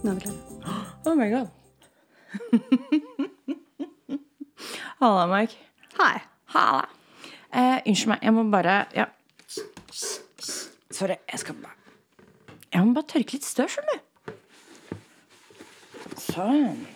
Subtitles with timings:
[0.00, 0.40] Nå er vi klare.
[1.06, 1.48] Oh my god.
[5.00, 5.56] Halla, Mike.
[5.98, 6.20] Hei.
[6.54, 6.88] Halla.
[7.50, 9.04] Eh, unnskyld meg, jeg må bare ja.
[10.90, 11.74] Sorry, jeg skal bare
[12.72, 14.02] Jeg må bare tørke litt støv, skjønner du.
[16.20, 16.86] Sånn.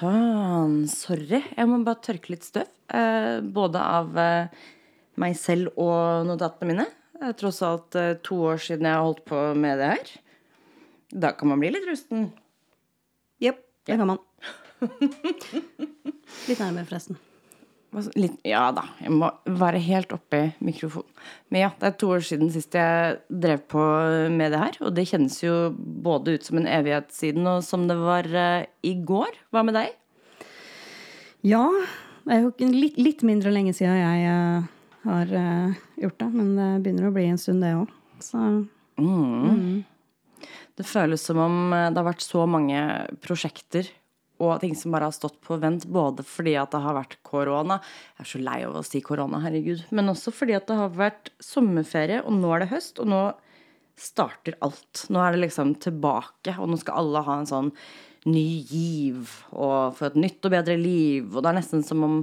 [0.00, 0.86] Sånn.
[0.88, 1.42] Sorry.
[1.44, 2.68] Jeg må bare tørke litt støv.
[2.88, 4.62] Eh, både av eh,
[5.20, 6.86] meg selv og notatene mine.
[7.18, 10.12] Det er tross alt eh, to år siden jeg har holdt på med det her.
[11.26, 12.30] Da kan man bli litt rusten.
[13.44, 14.22] Jepp, det kan man.
[16.48, 17.20] Litt nærmere, forresten.
[18.14, 21.10] Litt, ja da, jeg må være helt oppi mikrofonen.
[21.50, 23.82] Men ja, det er to år siden sist jeg drev på
[24.30, 24.78] med det her.
[24.86, 28.62] Og det kjennes jo både ut som en evighet siden og som det var uh,
[28.86, 29.42] i går.
[29.50, 29.99] Hva med deg?
[31.46, 31.64] Ja,
[32.26, 34.66] det er jo litt, litt mindre lenge siden jeg eh,
[35.06, 36.28] har eh, gjort det.
[36.34, 37.94] Men det begynner å bli en stund, det òg.
[38.20, 38.42] Så
[40.76, 42.82] Det føles som om eh, det har vært så mange
[43.24, 43.88] prosjekter
[44.40, 47.76] og ting som bare har stått på vent, både fordi at det har vært korona
[47.82, 49.82] Jeg er så lei av å si korona, herregud.
[49.92, 53.20] Men også fordi at det har vært sommerferie, og nå er det høst, og nå
[54.00, 55.04] starter alt.
[55.12, 57.74] Nå er det liksom tilbake, og nå skal alle ha en sånn
[58.28, 61.28] ny giv og få et nytt og bedre liv.
[61.32, 62.18] Og det er nesten som om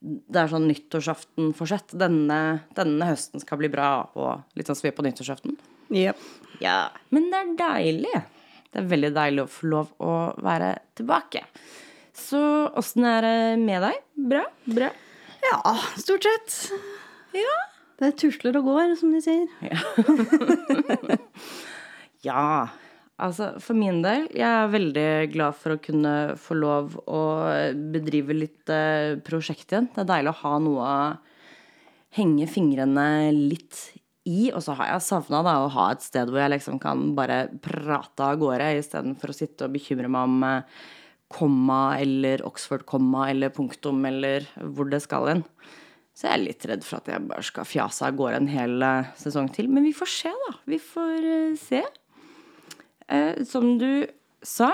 [0.00, 1.94] det er sånn nyttårsaftenforsett.
[1.98, 2.38] Denne,
[2.76, 5.56] denne høsten skal bli bra, og litt sånn som vi er på nyttårsaften.
[5.94, 6.20] Yep.
[6.62, 6.78] Ja,
[7.14, 8.22] men det er deilig.
[8.68, 11.42] Det er veldig deilig å få lov å være tilbake.
[12.18, 12.40] Så
[12.78, 13.98] åssen er det med deg?
[14.30, 14.44] Bra?
[14.66, 14.92] Bra?
[15.48, 16.58] Ja, stort sett.
[17.34, 17.56] Ja.
[17.98, 19.48] Det tusler og går, som de sier.
[19.66, 19.78] Ja.
[22.26, 22.68] Ja.
[23.18, 27.22] Altså, for min del, jeg er veldig glad for å kunne få lov å
[27.74, 29.88] bedrive litt eh, prosjekt igjen.
[29.94, 31.00] Det er deilig å ha noe å
[32.14, 33.80] henge fingrene litt
[34.28, 34.52] i.
[34.52, 38.30] Og så har jeg savna å ha et sted hvor jeg liksom kan bare prate
[38.30, 40.80] av gårde, istedenfor å sitte og bekymre meg om eh,
[41.34, 45.46] komma eller Oxford-komma eller punktum eller hvor det skal hen.
[46.14, 48.78] Så jeg er litt redd for at jeg bare skal fjase av gårde en hel
[48.78, 49.66] eh, sesong til.
[49.74, 50.60] Men vi får se, da.
[50.70, 51.32] Vi får
[51.66, 51.82] se.
[53.08, 54.06] Eh, som du
[54.44, 54.70] sa,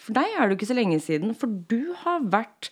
[0.00, 2.70] for deg er det ikke så lenge siden, for du har vært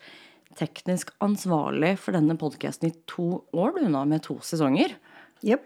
[0.58, 4.96] teknisk ansvarlig for denne podkasten i to år, du nå, med to sesonger.
[5.42, 5.64] Jepp.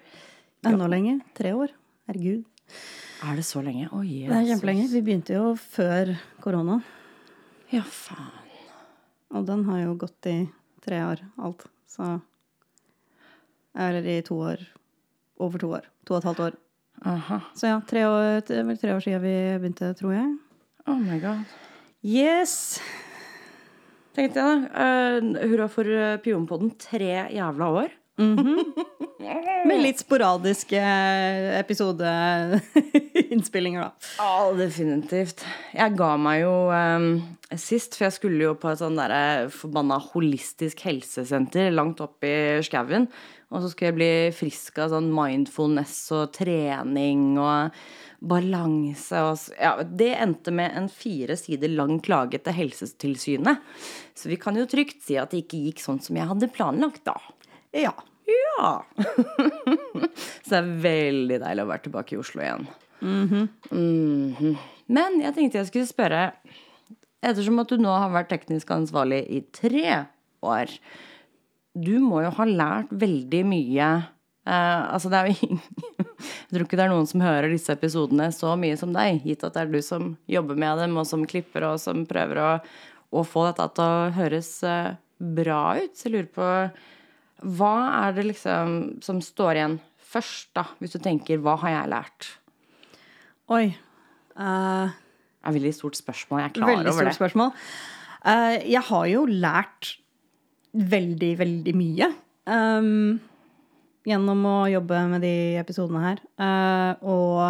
[0.66, 1.20] Enda lenger.
[1.36, 1.74] Tre år.
[2.08, 2.46] Herregud.
[3.26, 3.88] Er det så lenge?
[3.90, 4.30] Å, Jesus.
[4.30, 4.86] Det er kjempelenge.
[4.92, 6.80] Vi begynte jo før korona.
[7.74, 8.42] Ja, faen.
[9.34, 10.36] Og den har jo gått i
[10.84, 11.66] tre år, alt.
[11.90, 12.20] Så
[13.76, 14.62] Eller i to år.
[15.42, 15.88] Over to år.
[16.06, 16.54] To og et halvt år.
[17.04, 17.40] Aha.
[17.56, 20.28] Så ja, tre år, det er vel tre år siden vi begynte, tror jeg.
[20.86, 21.38] Oh my god.
[22.06, 22.80] Yes!
[24.16, 24.72] Tenkte jeg, da.
[24.72, 25.20] Uh,
[25.50, 26.70] hurra for uh, Pionpodden.
[26.80, 27.90] Tre jævla år.
[28.16, 30.80] Med litt sporadiske
[31.58, 33.90] episodeinnspillinger, da.
[34.16, 35.44] Ja, definitivt.
[35.76, 37.20] Jeg ga meg jo um,
[37.60, 42.34] sist, for jeg skulle jo på et sånn derre forbanna holistisk helsesenter langt opp i
[42.64, 43.04] skauen.
[43.54, 47.76] Og så skulle jeg bli frisk av sånn mindfulness og trening og
[48.26, 53.62] balanse og Ja, det endte med en fire sider lang klage til Helsetilsynet.
[54.18, 57.04] Så vi kan jo trygt si at det ikke gikk sånn som jeg hadde planlagt,
[57.06, 57.14] da.
[57.76, 57.94] Ja.
[58.26, 58.70] Ja.
[60.42, 62.66] Så det er veldig deilig å være tilbake i Oslo igjen.
[63.06, 64.56] Mhm.
[64.86, 66.22] Men jeg tenkte jeg skulle spørre
[67.26, 70.04] Ettersom at du nå har vært teknisk ansvarlig i tre
[70.46, 70.72] år
[71.76, 73.88] Du må jo ha lært veldig mye
[74.48, 75.62] eh, Altså, det er jo ingen
[76.16, 79.44] Jeg tror ikke det er noen som hører disse episodene så mye som deg, gitt
[79.44, 82.50] at det er du som jobber med dem, og som klipper, og som prøver å,
[83.12, 85.92] å få dette til å høres eh, bra ut.
[85.92, 86.48] Så jeg lurer på
[87.58, 87.74] hva
[88.06, 89.76] er det liksom som står igjen
[90.06, 92.30] først, da, hvis du tenker 'hva har jeg lært'?
[93.52, 93.66] Oi.
[94.38, 96.40] Uh, Det er et veldig stort spørsmål.
[96.40, 96.86] Jeg er klar over det.
[96.86, 97.52] veldig stort spørsmål.
[98.24, 99.96] Uh, jeg har jo lært
[100.76, 102.10] veldig, veldig mye.
[102.46, 103.18] Um,
[104.06, 106.20] gjennom å jobbe med de episodene her.
[106.38, 107.40] Uh, og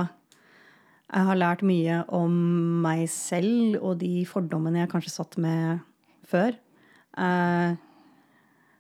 [1.07, 2.37] jeg har lært mye om
[2.85, 5.83] meg selv og de fordommene jeg kanskje satt med
[6.27, 6.57] før.
[7.17, 7.77] Uh,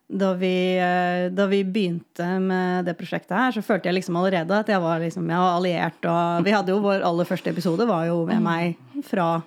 [0.07, 4.55] da vi, eh, da vi begynte med det prosjektet her, så følte jeg liksom allerede
[4.55, 6.07] at jeg var liksom, jeg var alliert.
[6.07, 9.41] Og vi hadde jo vår aller første episode var jo med meg fra,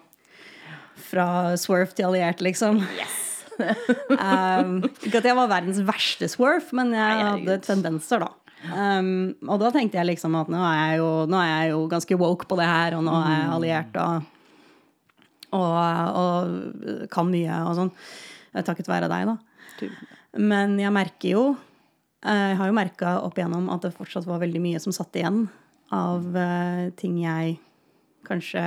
[0.99, 2.83] fra swerve til alliert, liksom.
[3.59, 4.75] Um,
[5.05, 8.31] ikke at jeg var verdens verste swerve, men jeg hadde tendenser, da.
[8.75, 9.11] Um,
[9.47, 12.17] og da tenkte jeg liksom at nå er jeg, jo, nå er jeg jo ganske
[12.19, 13.99] woke på det her, og nå er jeg alliert.
[14.03, 14.35] Og,
[15.49, 15.77] Og,
[16.21, 17.87] og kan mye og sånn.
[18.53, 19.37] Eh, Takket være deg, da.
[20.37, 21.43] Men jeg merker jo
[22.21, 25.15] eh, Jeg har jo merka opp igjennom at det fortsatt var veldig mye som satt
[25.17, 25.47] igjen
[25.89, 27.55] av eh, ting jeg
[28.29, 28.61] kanskje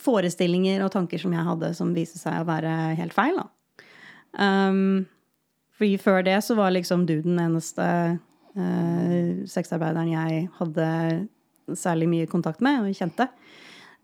[0.00, 2.70] Forestillinger og tanker som jeg hadde som viste seg å være
[3.00, 3.48] helt feil, da.
[4.34, 5.04] Um,
[5.74, 7.84] fordi før det så var liksom du den eneste
[8.14, 10.88] uh, sexarbeideren jeg hadde
[11.78, 13.26] særlig mye kontakt med og kjente.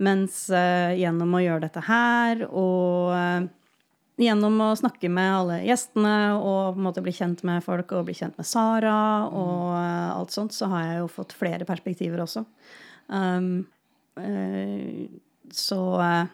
[0.03, 3.49] Mens uh, gjennom å gjøre dette her og uh,
[4.21, 8.07] gjennom å snakke med alle gjestene og på en måte bli kjent med folk og
[8.09, 12.23] bli kjent med Sara og eh, alt sånt, så har jeg jo fått flere perspektiver
[12.25, 12.45] også.
[13.09, 13.80] Um, eh,
[15.53, 16.31] så eh,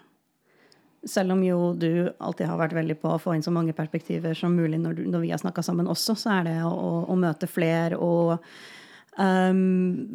[1.07, 4.37] selv om jo du alltid har vært veldig på å få inn så mange perspektiver
[4.37, 6.93] som mulig når, du, når vi har snakka sammen også, så er det å, å,
[7.13, 8.37] å møte flere og
[9.19, 10.07] um,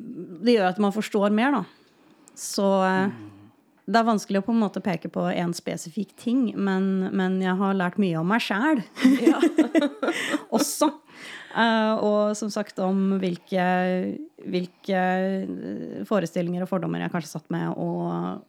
[0.44, 1.63] Det gjør at man forstår mer, da.
[2.38, 3.13] Så eh,
[3.91, 7.57] det er vanskelig å på en måte peke på en spesifikk ting, men, men jeg
[7.59, 8.83] har lært mye om meg sjæl
[10.57, 10.91] også.
[11.51, 13.63] Eh, og som sagt om hvilke,
[14.48, 15.01] hvilke
[16.07, 18.45] forestillinger og fordommer jeg kanskje satt med, og,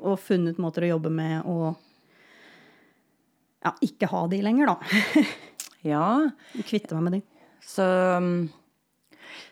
[0.00, 1.70] og funnet måter å jobbe med og
[3.60, 5.24] ja, ikke ha de lenger, da.
[5.80, 6.28] Ja.
[6.68, 7.18] Kvitte meg med de.
[7.64, 7.84] Så,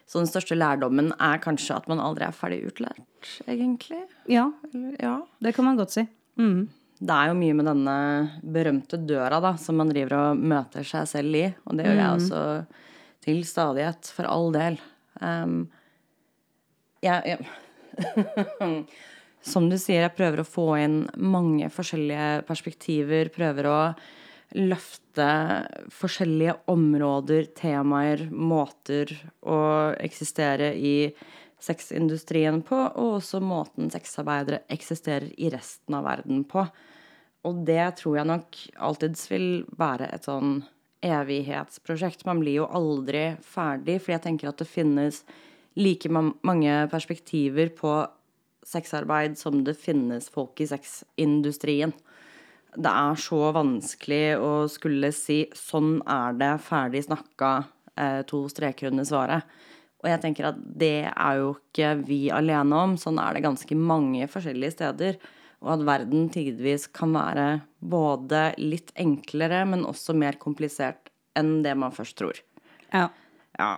[0.04, 4.02] så den største lærdommen er kanskje at man aldri er ferdig utlært, egentlig.
[4.28, 5.14] Ja, Eller, ja.
[5.40, 6.04] det kan man godt si.
[6.36, 6.66] Mm.
[6.98, 7.96] Det er jo mye med denne
[8.42, 11.44] berømte døra da, som man driver og møter seg selv i.
[11.68, 12.40] Og det gjør jeg også
[13.26, 14.78] til stadighet, for all del.
[15.22, 15.60] Um,
[17.04, 18.82] jeg, jeg
[19.48, 23.30] Som du sier, jeg prøver å få inn mange forskjellige perspektiver.
[23.32, 23.80] Prøver å
[24.58, 25.28] løfte
[25.94, 29.12] forskjellige områder, temaer, måter
[29.46, 29.60] å
[30.00, 31.12] eksistere i
[31.62, 36.66] sexindustrien på, og også måten sexarbeidere eksisterer i resten av verden på.
[37.46, 38.58] Og det tror jeg nok
[38.88, 39.48] alltids vil
[39.78, 40.62] være et sånn
[41.06, 42.26] evighetsprosjekt.
[42.26, 45.22] Man blir jo aldri ferdig, for jeg tenker at det finnes
[45.78, 47.92] like mange perspektiver på
[48.66, 51.94] sexarbeid som det finnes folk i sexindustrien.
[52.76, 58.88] Det er så vanskelig å skulle si 'sånn er det, ferdig snakka', eh, to streker
[58.88, 59.42] under svaret.
[60.02, 62.96] Og jeg tenker at det er jo ikke vi alene om.
[62.96, 65.16] Sånn er det ganske mange forskjellige steder.
[65.64, 67.46] Og at verden tidvis kan være
[67.82, 72.38] både litt enklere, men også mer komplisert enn det man først tror.
[72.92, 73.08] Ja.
[73.58, 73.72] Ja.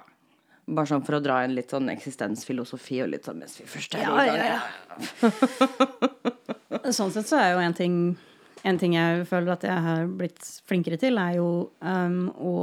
[0.70, 3.96] Bare sånn for å dra inn litt sånn eksistensfilosofi og litt sånn mens vi først
[3.96, 4.36] er i Ja, gang.
[4.44, 5.30] ja,
[6.94, 7.96] Sånn sett så er jo en ting
[8.62, 10.38] En ting jeg føler at jeg har blitt
[10.68, 11.48] flinkere til, er jo
[11.80, 12.54] um, å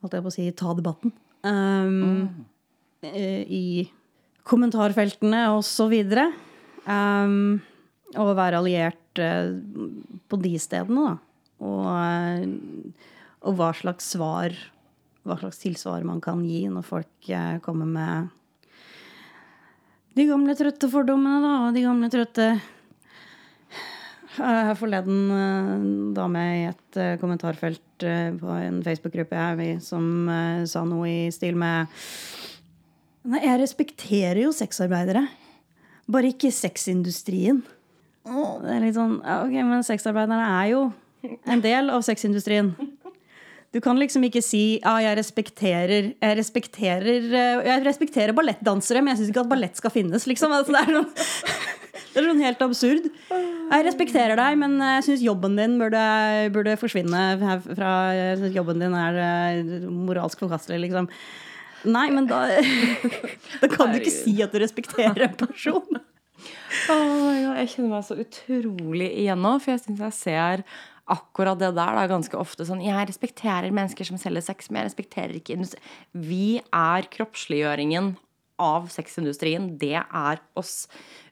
[0.00, 1.12] holdt jeg på å si, ta debatten.
[1.44, 3.10] Um, mm.
[3.52, 3.84] I
[4.48, 6.30] kommentarfeltene og så videre.
[6.88, 7.60] Um,
[8.18, 9.52] og være alliert eh,
[10.30, 11.14] på de stedene, da.
[11.60, 13.06] Og, eh,
[13.44, 14.54] og hva slags svar
[15.28, 18.36] Hva slags tilsvar man kan gi når folk eh, kommer med
[20.16, 22.46] de gamle, trøtte fordommene, da, og de gamle, trøtte
[24.34, 30.28] Her forleden da dame i et kommentarfelt på en Facebook-gruppe jeg er med i, som
[30.70, 31.90] sa noe i stil med
[33.30, 35.26] Nei, jeg respekterer jo sexarbeidere,
[36.10, 37.60] bare ikke sexindustrien.
[38.26, 40.80] Det er litt sånn Ok, men sexarbeiderne er jo
[41.48, 42.72] en del av sexindustrien.
[43.70, 49.14] Du kan liksom ikke si ja, jeg respekterer Jeg respekterer, eh, jeg respekterer ballettdansere, men
[49.14, 50.54] jeg syns ikke at ballett skal finnes, liksom.
[50.54, 51.06] Altså, det, er noe
[52.10, 53.06] det er sånn helt absurd.
[53.30, 56.02] Jeg respekterer deg, men jeg syns jobben din burde,
[56.54, 57.92] burde forsvinne herfra.
[58.16, 61.06] Jeg synes jobben din er eh, moralsk forkastelig, liksom.
[61.86, 62.42] Nei, men da
[63.62, 66.02] Da kan du ikke si at du respekterer en person.
[66.88, 66.96] Ja,
[67.60, 70.64] jeg kjenner meg så utrolig igjen nå, for jeg syns jeg ser
[71.10, 74.92] akkurat det der da, ganske ofte sånn Jeg respekterer mennesker som selger sex, men jeg
[74.92, 75.80] respekterer ikke industri.
[76.14, 78.14] Vi er kroppsliggjøringen
[78.60, 79.72] av sexindustrien.
[79.80, 80.84] Det er oss.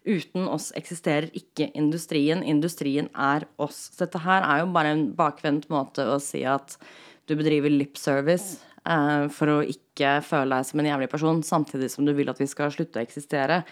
[0.09, 2.43] Uten oss eksisterer ikke industrien.
[2.43, 3.91] Industrien er oss.
[3.93, 6.79] Så dette her er jo bare en bakvendt måte å si at
[7.29, 11.93] du bedriver lip service eh, for å ikke føle deg som en jævlig person, samtidig
[11.93, 13.63] som du vil at vi skal slutte å eksistere.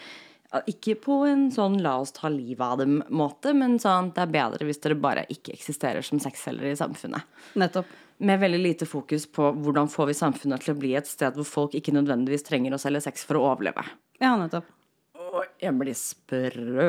[0.71, 4.67] Ikke på en sånn la oss ta livet av dem-måte, men sånn det er bedre
[4.67, 7.27] hvis dere bare ikke eksisterer som sexselgere i samfunnet.
[7.59, 7.89] Nettopp.
[8.23, 11.45] Med veldig lite fokus på hvordan får vi samfunnet til å bli et sted hvor
[11.45, 13.83] folk ikke nødvendigvis trenger å selge sex for å overleve.
[14.23, 14.71] Ja, nettopp.
[15.27, 16.87] Og jeg blir sprø.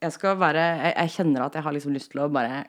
[0.00, 2.64] Jeg skal være jeg, jeg kjenner at jeg har liksom lyst til å bare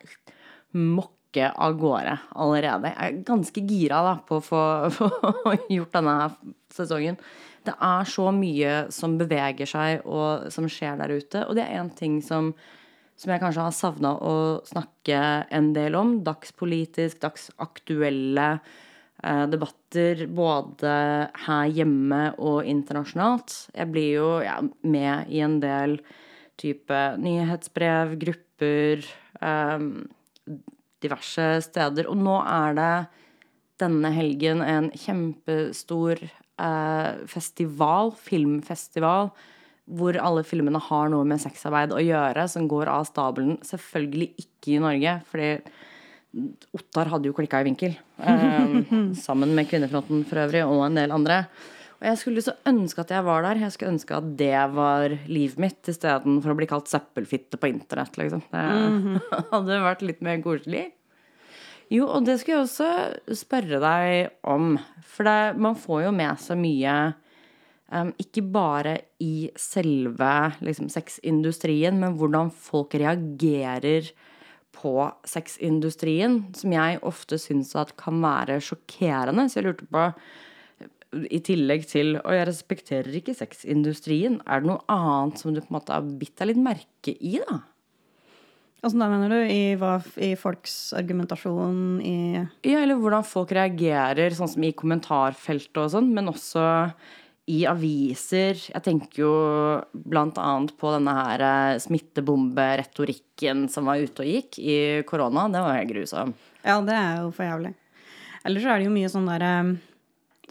[0.76, 2.92] mokke av gårde allerede.
[2.92, 4.62] Jeg er ganske gira da, på å få,
[5.78, 6.36] gjort denne her
[6.76, 7.18] sesongen.
[7.62, 11.44] Det er så mye som beveger seg, og som skjer der ute.
[11.46, 12.52] Og det er én ting som,
[13.20, 15.20] som jeg kanskje har savna å snakke
[15.54, 16.16] en del om.
[16.26, 20.96] Dagspolitisk, dagsaktuelle eh, debatter både
[21.46, 23.56] her hjemme og internasjonalt.
[23.78, 26.00] Jeg blir jo ja, med i en del
[26.62, 29.06] type nyhetsbrev, grupper,
[29.38, 29.88] eh,
[31.02, 32.10] diverse steder.
[32.10, 32.94] Og nå er det
[33.82, 36.22] denne helgen en kjempestor
[36.60, 39.32] eh, festival, filmfestival,
[39.92, 43.58] hvor alle filmene har noe med sexarbeid å gjøre, som går av stabelen.
[43.68, 45.52] Selvfølgelig ikke i Norge, fordi
[46.78, 47.98] Ottar hadde jo klikka i vinkel.
[48.24, 48.76] Eh,
[49.26, 51.44] sammen med Kvinnefronten for øvrig, og en del andre.
[52.02, 53.60] Og jeg skulle så ønske at jeg var der.
[53.62, 58.18] Jeg skulle ønske at det var livet mitt, istedenfor å bli kalt søppelfitte på internett,
[58.18, 58.42] liksom.
[58.50, 60.88] Det hadde vært litt mer koselig.
[61.92, 64.78] Jo, og det skulle jeg også spørre deg om.
[65.04, 66.94] For det, man får jo med seg mye
[67.92, 74.08] um, ikke bare i selve liksom, sexindustrien, men hvordan folk reagerer
[74.72, 74.94] på
[75.28, 79.50] sexindustrien, som jeg ofte syns kan være sjokkerende.
[79.52, 80.08] Så jeg lurte på
[81.12, 84.40] i tillegg til Og jeg respekterer ikke sexindustrien.
[84.48, 87.36] Er det noe annet som du på en måte har bitt deg litt merke i,
[87.44, 87.60] da?
[88.82, 89.40] Åssen da, mener du?
[89.46, 92.00] I, hva, I, folks argumentasjon?
[92.02, 92.16] I
[92.66, 96.64] Ja, eller hvordan folk reagerer, sånn som i kommentarfeltet og sånn, men også
[97.52, 98.58] i aviser.
[98.58, 99.34] Jeg tenker jo
[99.94, 104.78] blant annet på denne her eh, smittebomberetorikken som var ute og gikk i
[105.10, 105.46] korona.
[105.54, 106.34] Det var helt grusom.
[106.66, 107.76] Ja, det er jo for jævlig.
[108.48, 109.74] Ellers er det jo mye sånn derre eh,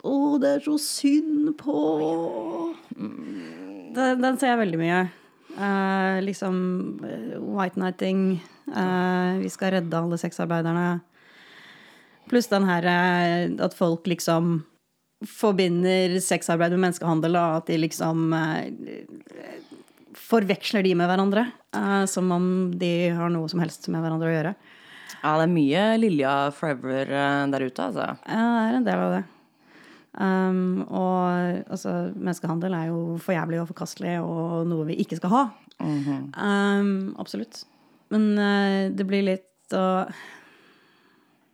[0.06, 1.80] Å, det er så synd på
[2.94, 3.90] mm.
[3.96, 5.00] den, den ser jeg veldig mye.
[5.58, 6.54] Uh, liksom
[7.04, 8.44] uh, white nighting.
[8.70, 11.00] Uh, vi skal redde alle sexarbeiderne.
[12.30, 12.86] Pluss den her
[13.58, 14.60] at folk liksom
[15.26, 18.30] forbinder sexarbeid med menneskehandel, og at de liksom
[20.16, 21.44] forveksler de med hverandre.
[22.06, 22.46] som om
[22.78, 24.54] de har noe som helst med hverandre å gjøre.
[25.24, 27.10] Ja, det er mye Lilja Forever
[27.50, 28.06] der ute, altså.
[28.30, 29.24] Ja, det er en del av det.
[30.10, 35.30] Um, og altså, menneskehandel er jo for jævlig og forkastelig og noe vi ikke skal
[35.30, 35.44] ha.
[35.80, 36.22] Mm -hmm.
[36.80, 37.64] um, absolutt.
[38.08, 40.12] Men uh, det blir litt å uh,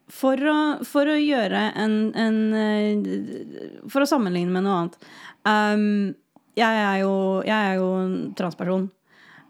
[0.08, 0.38] for,
[0.86, 5.00] for å, gjøre en, en uh, For å sammenligne med noe annet.
[5.42, 6.14] Um,
[6.56, 8.86] jeg, er jo, jeg er jo en transperson.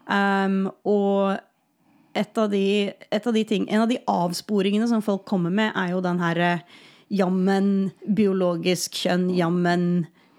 [0.07, 1.37] Um, og
[2.17, 5.75] et av de, et av de ting, en av de avsporingene som folk kommer med,
[5.77, 6.51] er jo den herre
[7.13, 9.83] jammen biologisk kjønn, jammen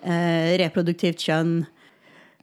[0.02, 1.60] eh, reproduktivt kjønn.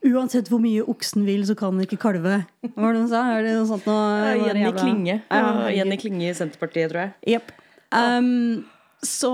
[0.05, 2.43] Uansett hvor mye oksen vil, så kan den ikke kalve.
[2.65, 3.23] Hva var det hun sa?
[3.33, 5.19] Er det noe sånt noe, Ja, Jenny Klinge.
[5.23, 7.15] Ja, Jenny Klinge i Senterpartiet, tror jeg.
[7.35, 7.55] Yep.
[7.95, 8.65] Um,
[9.05, 9.31] så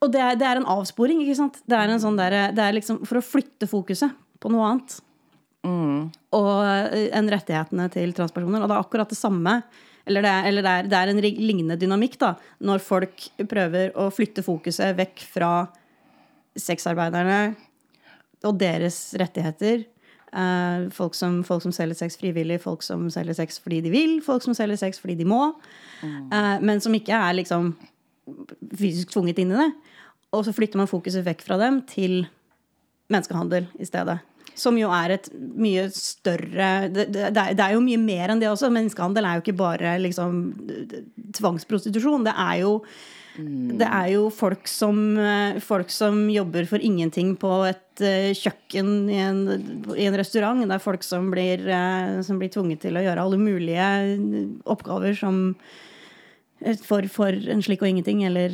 [0.00, 1.60] Og det er, det er, en avsporing, ikke sant?
[1.68, 4.96] Det er, en sånn der, det er liksom for å flytte fokuset på noe annet.
[5.66, 6.06] Mm.
[6.38, 8.64] Og eh, enn rettighetene til transpersoner.
[8.64, 9.58] Og det er akkurat det samme
[10.10, 12.34] eller, det er, eller det, er, det er, en lignende dynamikk da,
[12.66, 15.52] når folk prøver å flytte fokuset vekk fra
[16.58, 17.54] sexarbeiderne
[18.48, 19.86] og deres rettigheter.
[20.30, 24.18] Uh, folk, som, folk, som, selger sex frivillig, folk som selger sex fordi de vil,
[24.22, 25.40] folk som selger sex fordi de må.
[26.06, 27.72] Eh, men som ikke er liksom
[28.78, 29.70] fysisk tvunget inn i det.
[30.36, 32.22] Og så flytter man fokuset vekk fra dem til
[33.10, 34.20] menneskehandel i stedet.
[34.60, 38.50] Som jo er et mye større Det, det, det er jo mye mer enn det
[38.50, 38.72] også.
[38.72, 40.42] Menneskehandel er jo ikke bare liksom
[41.38, 42.28] tvangsprostitusjon.
[42.28, 42.74] Det er jo
[43.80, 44.96] det er jo folk som,
[45.64, 49.38] folk som, jobber for ingenting på et uh, kjøkken i en,
[49.94, 50.60] i en, restaurant.
[50.60, 53.86] Det er folk som blir, uh, som blir, tvunget til å gjøre alle mulige
[54.68, 55.54] oppgaver som
[56.84, 58.52] for, for en slik og ingenting, eller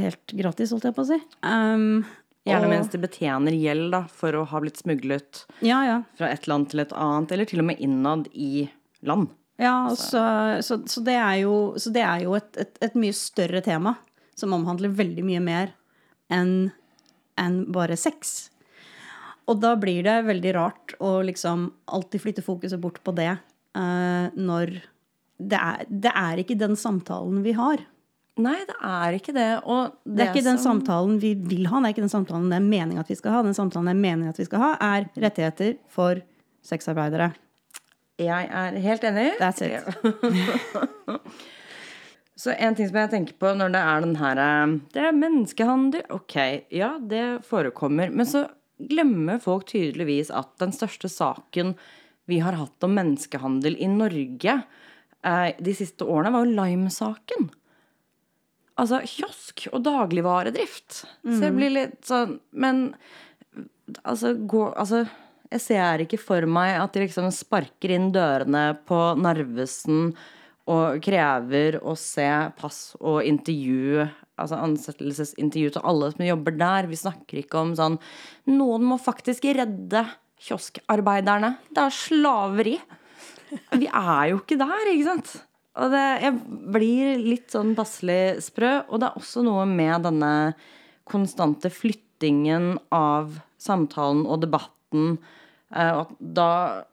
[0.00, 1.20] helt gratis, holdt jeg på å si.
[1.46, 2.00] Um,
[2.44, 5.96] Gjerne mens de betjener gjeld da, for å ha blitt smuglet ja, ja.
[6.18, 8.66] fra et land til et annet, eller til og med innad i
[9.00, 9.30] land.
[9.56, 10.20] Ja, så,
[10.66, 11.54] så, så det er jo,
[11.94, 13.94] det er jo et, et, et, mye større tema
[14.36, 15.72] som omhandler veldig mye mer
[16.32, 16.72] enn
[17.40, 18.50] en bare sex.
[19.48, 24.26] Og da blir det veldig rart å liksom alltid flytte fokuset bort på det uh,
[24.34, 24.76] når
[25.38, 27.82] det er, det er ikke den samtalen vi har.
[28.42, 29.62] Nei, det er ikke det.
[29.62, 32.50] Og det, det er ikke den samtalen vi vil ha, det er ikke den samtalen
[32.50, 33.42] det er meningen at vi skal ha.
[33.46, 36.12] Den samtalen det er meningen at vi skal ha, er rettigheter for
[36.66, 37.28] sexarbeidere.
[38.18, 39.28] Jeg er helt enig.
[39.40, 39.84] That's it.
[42.44, 45.12] Så en ting som jeg tenker på når det er den her eh, Det er
[45.16, 46.02] menneskehandel.
[46.12, 46.34] Ok,
[46.74, 48.10] ja, det forekommer.
[48.10, 48.48] Men så
[48.82, 51.74] glemmer folk tydeligvis at den største saken
[52.30, 54.54] vi har hatt om menneskehandel i Norge,
[55.24, 57.50] eh, de siste årene, var jo Lime-saken.
[58.80, 61.04] Altså kiosk og dagligvaredrift.
[61.22, 62.88] Så det blir litt sånn Men
[64.02, 65.04] altså, gå, altså
[65.52, 70.10] Jeg ser ikke for meg at de liksom sparker inn dørene på Narvesen
[70.64, 72.26] og krever å se
[72.56, 74.06] pass og intervju
[74.40, 76.88] Altså ansettelsesintervju til alle som jobber der.
[76.90, 78.00] Vi snakker ikke om sånn
[78.50, 80.02] Noen må faktisk redde
[80.44, 81.54] kioskarbeiderne.
[81.70, 82.74] Det er slaveri.
[83.78, 85.36] Vi er jo ikke der, ikke sant?
[85.74, 88.76] Og det, jeg blir litt sånn passelig sprø.
[88.88, 90.34] Og det er også noe med denne
[91.10, 95.18] konstante flyttingen av samtalen og debatten.
[95.74, 96.84] eh, da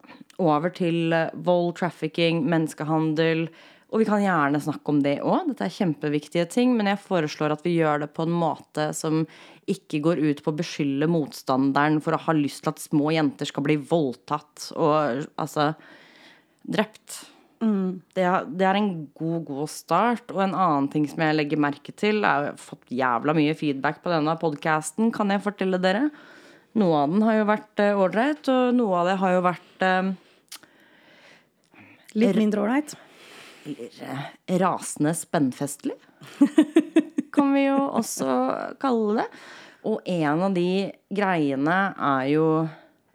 [0.41, 3.45] over til vold, trafficking, menneskehandel.
[3.91, 5.49] Og vi kan gjerne snakke om det òg.
[5.51, 6.75] Dette er kjempeviktige ting.
[6.77, 9.25] Men jeg foreslår at vi gjør det på en måte som
[9.69, 13.49] ikke går ut på å beskylde motstanderen for å ha lyst til at små jenter
[13.49, 15.73] skal bli voldtatt og altså
[16.65, 17.19] drept.
[17.61, 20.31] Det, er- det er en god, god start.
[20.33, 23.53] Og en annen ting som jeg legger merke til, er Jeg har fått jævla mye
[23.57, 26.07] feedback på denne podkasten, kan jeg fortelle dere.
[26.81, 29.85] Noe av den har jo vært ålreit, uh, og noe av det har jo vært
[29.85, 30.11] uh,
[32.15, 32.95] Litt mindre ålreit.
[33.65, 35.95] eller rasende spennfestlig.
[37.35, 38.27] kan vi jo også
[38.81, 39.27] kalle det.
[39.87, 40.65] Og en av de
[41.09, 42.47] greiene er jo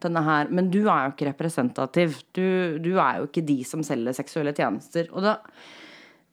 [0.03, 2.21] denne her Men du er jo ikke representativ.
[2.35, 5.09] Du, du er jo ikke de som selger seksuelle tjenester.
[5.13, 5.37] Og da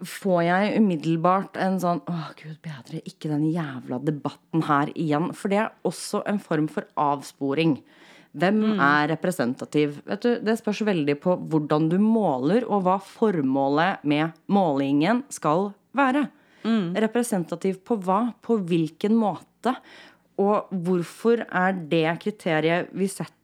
[0.04, 5.30] får jeg umiddelbart en sånn Å, gud bedre, ikke den jævla debatten her igjen.
[5.36, 7.78] For det er også en form for avsporing.
[8.34, 10.00] Hvem er representativ?
[10.08, 15.70] Vet du, Det spørs veldig på hvordan du måler, og hva formålet med målingen skal
[15.94, 16.26] være.
[17.04, 18.34] Representativ på hva?
[18.42, 19.76] På hvilken måte?
[20.42, 23.43] Og hvorfor er det kriteriet vi setter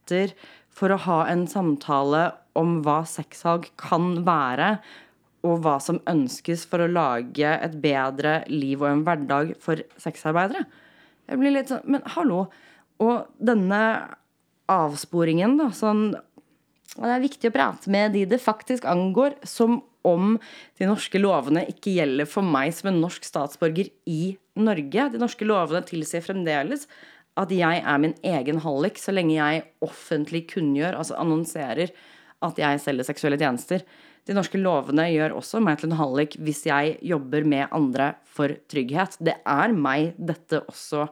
[0.70, 4.76] for å ha en samtale om hva sexsalg kan være,
[5.46, 10.66] og hva som ønskes for å lage et bedre liv og en hverdag for sexarbeidere?
[11.30, 12.42] Jeg blir litt sånn Men hallo.
[13.00, 13.80] Og denne
[14.70, 16.10] avsporingen, da, sånn
[16.90, 20.34] det er viktig å prate med de det faktisk angår, som om
[20.80, 25.08] de norske lovene ikke gjelder for meg som en norsk statsborger i Norge.
[25.12, 26.86] De norske lovene tilsier fremdeles
[27.40, 31.92] at jeg er min egen hallik så lenge jeg offentlig kunngjør, altså annonserer,
[32.40, 33.84] at jeg selger seksuelle tjenester.
[34.28, 38.52] De norske lovene gjør også meg til en hallik hvis jeg jobber med andre for
[38.70, 39.16] trygghet.
[39.20, 41.06] Det er meg dette også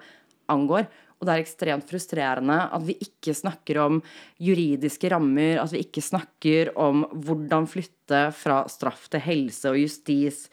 [0.53, 0.88] angår.
[1.18, 3.98] Og det er ekstremt frustrerende at vi ikke snakker om
[4.42, 10.44] juridiske rammer, at vi ikke snakker om hvordan flytte fra straff til helse og justis.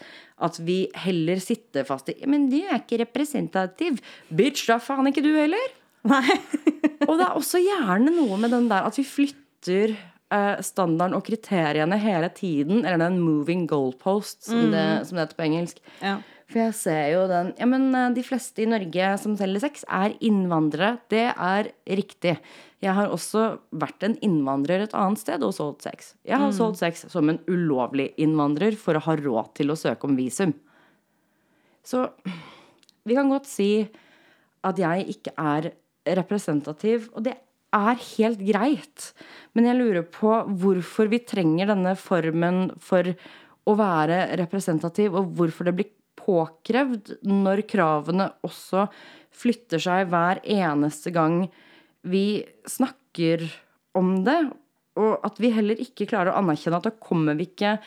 [0.41, 4.01] At vi heller sitter fast i Men du er ikke representativ.
[4.34, 5.69] Bitch, da faen ikke du heller.
[6.06, 6.25] Nei.
[7.10, 11.25] Og det er også gjerne noe med den der at vi flytter eh, standarden og
[11.30, 12.84] kriteriene hele tiden.
[12.84, 15.82] Eller den moving goalpost, som, det, som det heter på engelsk.
[16.01, 16.17] Ja.
[16.52, 19.86] For jeg ser jo den Ja, men eh, de fleste i Norge som selger sex,
[19.90, 21.00] er innvandrere.
[21.12, 22.36] Det er riktig.
[22.84, 26.14] Jeg har også vært en innvandrer et annet sted og solgt sex.
[26.28, 30.06] Jeg har solgt sex som en ulovlig innvandrer for å ha råd til å søke
[30.06, 30.54] om visum.
[31.86, 32.06] Så
[33.06, 33.88] vi kan godt si
[34.66, 35.72] at jeg ikke er
[36.18, 37.36] representativ, og det
[37.76, 39.10] er helt greit.
[39.54, 40.32] Men jeg lurer på
[40.62, 43.10] hvorfor vi trenger denne formen for
[43.66, 45.92] å være representativ, og hvorfor det blir
[46.26, 48.88] påkrevd når kravene også
[49.36, 51.46] flytter seg hver eneste gang
[52.06, 53.46] vi snakker
[53.98, 54.40] om det.
[55.00, 57.78] Og at vi heller ikke klarer å anerkjenne at da kommer vi ikke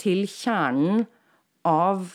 [0.00, 1.06] til kjernen
[1.66, 2.10] av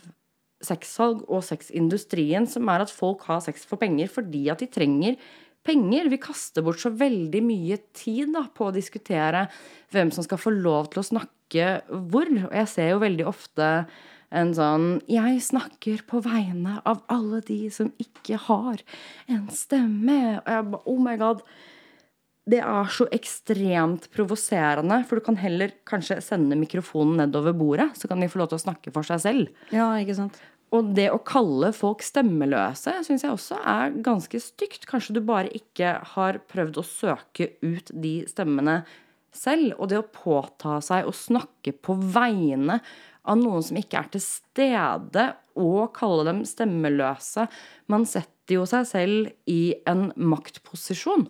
[0.64, 5.18] sexsalg og sexindustrien, som er at folk har sex for penger fordi at de trenger
[5.66, 6.10] penger.
[6.12, 9.48] Vi kaster bort så veldig mye tid da, på å diskutere
[9.94, 12.30] hvem som skal få lov til å snakke hvor.
[12.48, 13.70] Og jeg ser jo veldig ofte
[14.34, 18.82] en sånn Jeg snakker på vegne av alle de som ikke har
[19.32, 20.20] en stemme.
[20.42, 21.44] Og jeg bare Oh my god.
[22.50, 28.10] Det er så ekstremt provoserende, for du kan heller kanskje sende mikrofonen nedover bordet, så
[28.12, 29.54] kan de få lov til å snakke for seg selv.
[29.72, 30.42] ja, ikke sant.
[30.74, 34.88] Og det å kalle folk stemmeløse syns jeg også er ganske stygt.
[34.90, 38.80] Kanskje du bare ikke har prøvd å søke ut de stemmene
[39.34, 39.76] selv.
[39.78, 42.80] Og det å påta seg å snakke på vegne
[43.24, 47.44] av noen som ikke er til stede, og kalle dem stemmeløse
[47.92, 51.28] Man setter jo seg selv i en maktposisjon.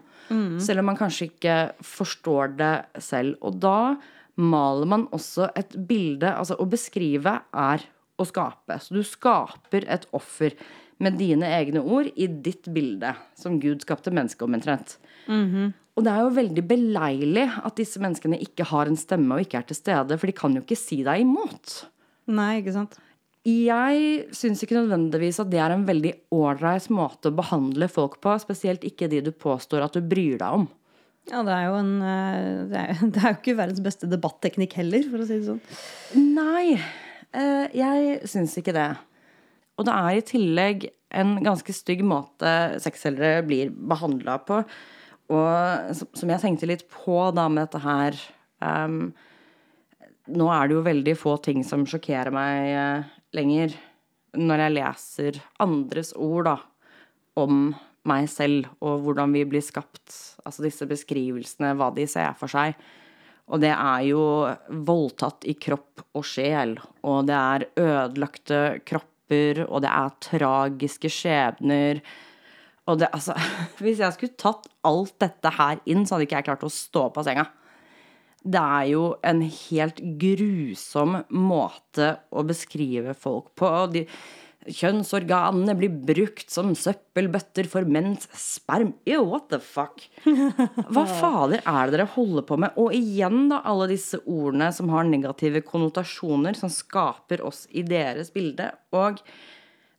[0.64, 3.36] Selv om man kanskje ikke forstår det selv.
[3.44, 3.96] Og da
[4.40, 7.84] maler man også et bilde Altså, å beskrive er
[8.18, 8.80] å skape.
[8.80, 10.56] Så du skaper et offer
[11.04, 14.98] med dine egne ord i ditt bilde, som Gud skapte mennesket omtrent.
[15.94, 19.60] Og det er jo veldig beleilig at disse menneskene ikke har en stemme og ikke
[19.60, 21.84] er til stede, for de kan jo ikke si deg imot.
[22.34, 22.98] Nei, ikke sant?
[23.44, 28.38] Jeg syns ikke nødvendigvis at det er en veldig ålreit måte å behandle folk på,
[28.40, 30.66] spesielt ikke de du påstår at du bryr deg om.
[31.32, 34.78] Ja, det er jo en eh, Det er, det er jo ikke verdens beste debatteknikk
[34.80, 35.62] heller, for å si det sånn.
[36.40, 36.80] Nei,
[37.36, 38.90] eh, jeg syns ikke det.
[39.78, 42.50] Og det er i tillegg en ganske stygg måte
[42.82, 44.64] sexselgere blir behandla på.
[45.32, 48.18] Og som jeg tenkte litt på da med dette her
[48.60, 49.14] um,
[50.34, 53.76] Nå er det jo veldig få ting som sjokkerer meg uh, lenger
[54.40, 56.56] når jeg leser andres ord da,
[57.38, 57.68] om
[58.10, 60.10] meg selv og hvordan vi blir skapt.
[60.44, 62.74] Altså disse beskrivelsene, hva de ser for seg.
[63.52, 64.24] Og det er jo
[64.88, 72.00] voldtatt i kropp og sjel, og det er ødelagte kropper, og det er tragiske skjebner.
[72.92, 73.36] Og det, altså
[73.84, 77.08] Hvis jeg skulle tatt alt dette her inn, så hadde ikke jeg klart å stå
[77.16, 77.48] på senga.
[78.44, 83.70] Det er jo en helt grusom måte å beskrive folk på.
[83.94, 84.04] De,
[84.68, 88.94] kjønnsorganene blir brukt som søppelbøtter for menns sperm.
[89.08, 90.06] Ew, what the fuck?
[90.26, 92.76] Hva fader er det dere holder på med?
[92.80, 98.32] Og igjen, da, alle disse ordene som har negative konnotasjoner, som skaper oss i deres
[98.36, 98.72] bilde.
[98.96, 99.24] Og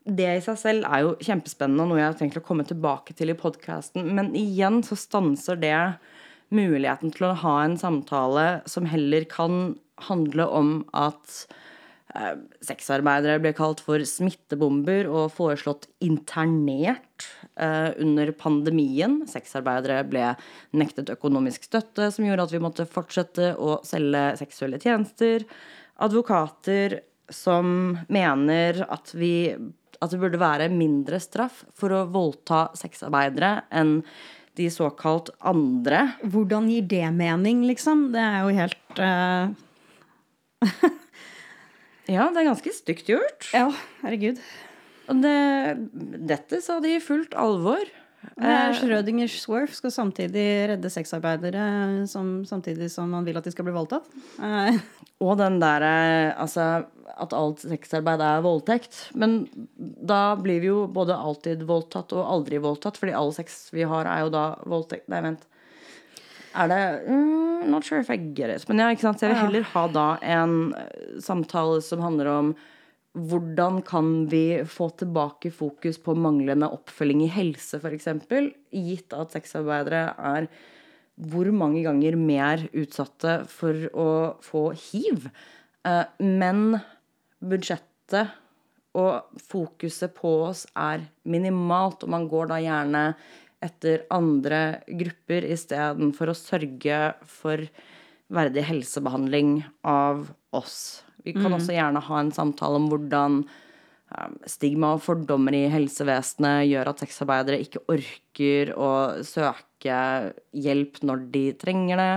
[0.05, 3.17] det i seg selv er jo kjempespennende, og noe jeg har tenkt å komme tilbake
[3.17, 4.05] til i podkasten.
[4.17, 5.79] Men igjen så stanser det
[6.55, 11.47] muligheten til å ha en samtale som heller kan handle om at
[12.15, 12.35] eh,
[12.67, 19.23] sexarbeidere ble kalt for smittebomber og foreslått internert eh, under pandemien.
[19.31, 20.35] Sexarbeidere ble
[20.77, 25.49] nektet økonomisk støtte, som gjorde at vi måtte fortsette å selge seksuelle tjenester.
[26.05, 27.01] Advokater
[27.33, 29.55] som mener at vi
[30.03, 34.01] at det burde være mindre straff for å voldta sexarbeidere enn
[34.59, 36.15] de såkalt andre.
[36.31, 38.09] Hvordan gir det mening, liksom?
[38.15, 39.51] Det er jo helt uh...
[42.05, 43.49] Ja, det er ganske stygt gjort.
[43.57, 43.71] Ja,
[44.03, 44.41] herregud.
[45.09, 45.37] Og det,
[46.29, 47.89] dette sa de i fullt alvor.
[48.41, 53.67] Eh, Schrødingers Swerf skal samtidig redde sexarbeidere som, samtidig som man vil at de skal
[53.69, 54.07] bli voldtatt.
[54.43, 54.79] Eh,
[55.25, 56.85] Og den derre Altså
[57.15, 58.97] at alt sexarbeid er voldtekt.
[59.15, 59.45] Men
[59.79, 64.09] da blir vi jo både alltid voldtatt og aldri voldtatt, fordi all sex vi har,
[64.11, 65.07] er jo da voldtekt.
[65.13, 65.45] Nei, vent.
[66.55, 68.67] Er det mm, Not sure if I get it.
[68.69, 69.21] Men ja, ikke sant.
[69.23, 72.55] Så jeg vil heller ha da en eh, samtale som handler om
[73.15, 78.09] hvordan kan vi få tilbake fokus på manglende oppfølging i helse, f.eks.,
[78.75, 80.49] gitt at sexarbeidere er
[81.15, 84.09] hvor mange ganger mer utsatte for å
[84.43, 85.29] få hiv.
[85.87, 86.81] Eh, Men
[87.39, 88.35] budsjettet
[88.99, 93.07] og fokuset på oss er minimalt, og man går da gjerne
[93.65, 97.01] etter andre grupper istedenfor å sørge
[97.31, 97.63] for
[98.35, 101.04] verdig helsebehandling av oss.
[101.25, 106.69] Vi kan også gjerne ha en samtale om hvordan um, stigma og fordommer i helsevesenet
[106.69, 108.91] gjør at sexarbeidere ikke orker å
[109.25, 109.99] søke
[110.53, 112.13] hjelp når de trenger det.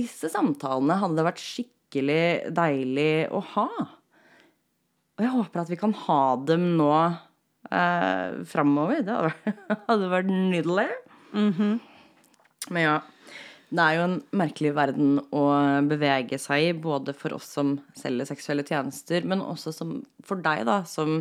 [0.00, 2.24] Disse samtalene hadde det vært skikkelig
[2.56, 3.68] deilig å ha.
[5.18, 9.02] Og jeg håper at vi kan ha dem nå eh, framover.
[9.04, 10.90] Det hadde vært, hadde vært nydelig.
[12.70, 12.98] Men ja.
[13.70, 15.44] Det er jo en merkelig verden å
[15.86, 19.72] bevege seg i, både for oss som selger seksuelle tjenester, men også
[20.26, 21.20] for deg, da, som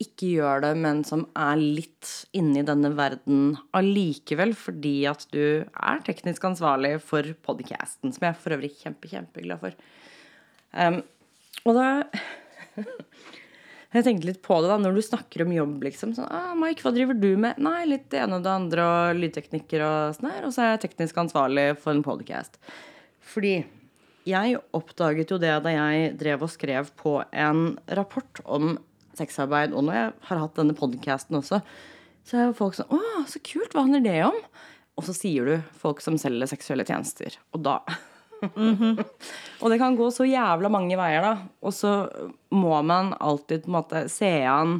[0.00, 5.64] ikke gjør det, men som er litt inne i denne verden allikevel, fordi at du
[5.64, 9.76] er teknisk ansvarlig for podcasten, som jeg er for øvrig kjempe, kjempeglad for.
[10.76, 11.00] Um,
[11.64, 11.88] og da
[13.96, 16.10] Jeg tenkte litt på det da, når du snakker om jobb, liksom.
[16.16, 17.56] Sånn, ah, Mike, hva driver du med?
[17.64, 20.44] Nei, litt det ene og det andre, og lydteknikker og sånn her.
[20.44, 22.60] Og så er jeg teknisk ansvarlig for en podcast.
[23.24, 23.54] Fordi
[24.28, 27.62] jeg oppdaget jo det da jeg drev og skrev på en
[27.96, 28.74] rapport om
[29.16, 31.62] sexarbeid, og når jeg har hatt denne podcasten også,
[32.26, 34.36] så er jo folk sånn Å, så kult, hva handler det om?
[34.98, 37.38] Og så sier du folk som selger seksuelle tjenester.
[37.54, 37.78] Og da
[39.62, 41.32] Og det kan gå så jævla mange veier, da.
[41.64, 41.94] Og så
[42.54, 44.78] må man alltid på en måte se an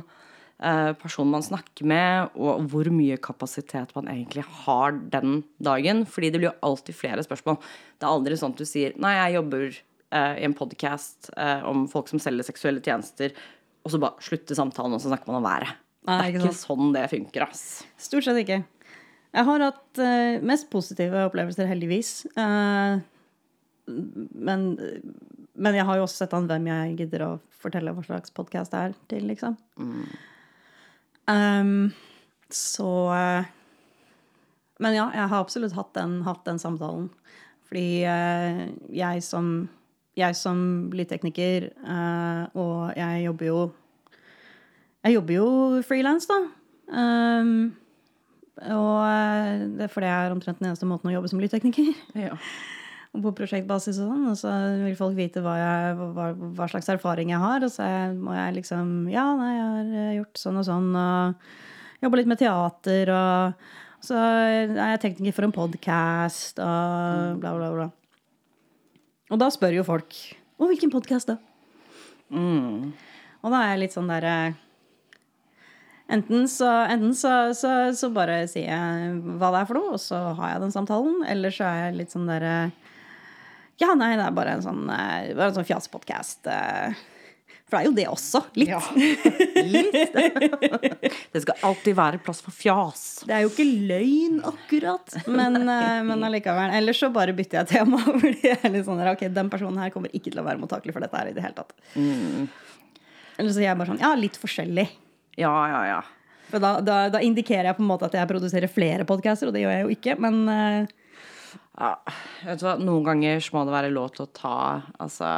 [0.61, 6.05] eh, personen man snakker med, og hvor mye kapasitet man egentlig har den dagen.
[6.09, 7.59] Fordi det blir jo alltid flere spørsmål.
[7.97, 11.67] Det er aldri sånn at du sier Nei, jeg jobber eh, i en podkast eh,
[11.69, 13.35] om folk som selger seksuelle tjenester,
[13.87, 15.77] og så bare slutter samtalen, og så snakker man om været.
[16.07, 17.63] Nei, det er ikke ikke sånn det funker, ass.
[17.99, 18.63] Stort sett ikke.
[19.37, 22.11] Jeg har hatt uh, mest positive opplevelser, heldigvis.
[22.41, 23.03] Eh,
[23.87, 24.65] men,
[25.55, 27.31] men jeg har jo også sett an hvem jeg gidder å
[27.63, 29.57] fortelle hva slags podkast det er til, liksom.
[31.27, 31.93] Um,
[32.55, 32.91] så
[34.79, 37.09] Men ja, jeg har absolutt hatt den, hatt den samtalen.
[37.67, 39.69] Fordi uh, jeg som
[40.17, 40.61] jeg som
[40.97, 43.59] lydtekniker, uh, og jeg jobber jo
[45.05, 45.49] Jeg jobber jo
[45.87, 46.39] frilans, da.
[46.87, 47.77] Um,
[48.57, 51.93] og eh, det er fordi jeg er omtrent den eneste måten å jobbe som lydtekniker.
[52.27, 52.39] Ja.
[53.23, 54.27] På prosjektbasis og sånn.
[54.33, 54.53] Og så
[54.83, 57.65] vil folk vite hva, jeg, hva, hva slags erfaring jeg har.
[57.65, 60.91] Og så må jeg liksom Ja, nei, jeg har eh, gjort sånn og sånn.
[60.97, 63.13] Og jobba litt med teater.
[63.17, 67.89] Og så er jeg tekniker for en podkast og bla, bla, bla.
[69.33, 70.15] Og da spør jo folk
[70.57, 71.41] Å, hvilken podkast, da?
[72.31, 72.93] Mm.
[73.43, 74.37] Og da er jeg litt sånn derre
[76.07, 79.99] Enten, så, enten så, så, så, bare sier jeg hva det er for noe, og
[79.99, 81.17] så har jeg den samtalen.
[81.27, 82.53] Eller så er jeg litt sånn derre
[83.83, 86.49] Ja, nei, det er bare en sånn, eh, bare en sånn fjasepodkast.
[87.67, 88.41] For det er jo det også.
[88.55, 88.69] Litt.
[88.71, 88.79] Ja.
[89.75, 91.07] Litt.
[91.33, 93.01] Det skal alltid være plass for fjas.
[93.27, 95.17] Det er jo ikke løgn, akkurat.
[95.27, 96.71] Men, eh, men allikevel.
[96.79, 97.99] Ellers så bare bytter jeg tema.
[98.23, 100.63] Fordi jeg er litt sånn der, ok, den personen her kommer ikke til å være
[100.63, 101.75] mottakelig for dette her i det hele tatt.
[101.99, 102.47] Mm.
[103.35, 104.87] Eller så sier jeg bare sånn Ja, litt forskjellig.
[105.35, 105.99] Ja, ja, ja.
[106.47, 109.59] For da, da, da, indikerer jeg på en måte at jeg produserer flere podcaster, og
[109.59, 110.39] det gjør jeg jo ikke, men.
[111.77, 111.93] Ja,
[112.47, 114.57] vet du hva, Noen ganger så må det være lov til å ta
[115.03, 115.29] Altså,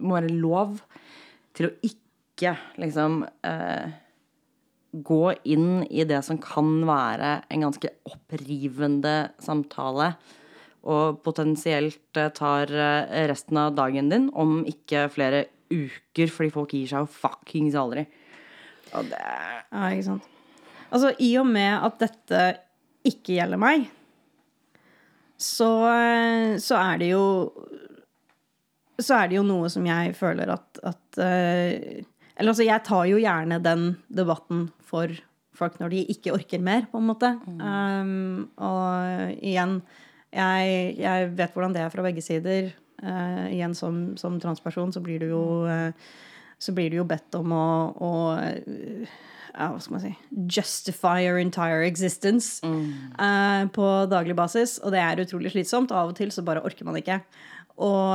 [0.00, 0.80] må være lov
[1.56, 3.94] til å ikke liksom eh,
[5.04, 10.12] gå inn i det som kan være en ganske opprivende samtale,
[10.86, 12.70] og potensielt uh, tar
[13.26, 18.06] resten av dagen din, om ikke flere uker, fordi folk gir seg jo fuckings aldri.
[18.94, 20.28] Og det Ja, ikke sant.
[20.86, 22.42] Altså, i og med at dette
[23.06, 23.88] ikke gjelder meg,
[25.40, 25.70] så,
[26.62, 27.24] så er det jo
[28.96, 32.02] Så er det jo noe som jeg føler at, at uh,
[32.36, 35.12] Eller altså, jeg tar jo gjerne den debatten for
[35.56, 37.30] folk når de ikke orker mer, på en måte.
[37.48, 37.60] Mm.
[37.64, 39.78] Um, og igjen,
[40.28, 42.68] jeg, jeg, vet hvordan det er fra begge sider.
[43.00, 45.96] Uh, igjen, som, som, transperson så blir du jo uh,
[46.58, 48.10] så blir du jo bedt om å, å
[49.56, 50.12] hva skal man si
[50.52, 53.16] justify your entire existence mm.
[53.16, 54.76] uh, på daglig basis.
[54.84, 55.92] Og det er utrolig slitsomt.
[55.92, 57.20] Og av og til så bare orker man ikke.
[57.76, 58.12] Og,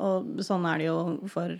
[0.00, 0.98] og sånn er det jo
[1.32, 1.56] for,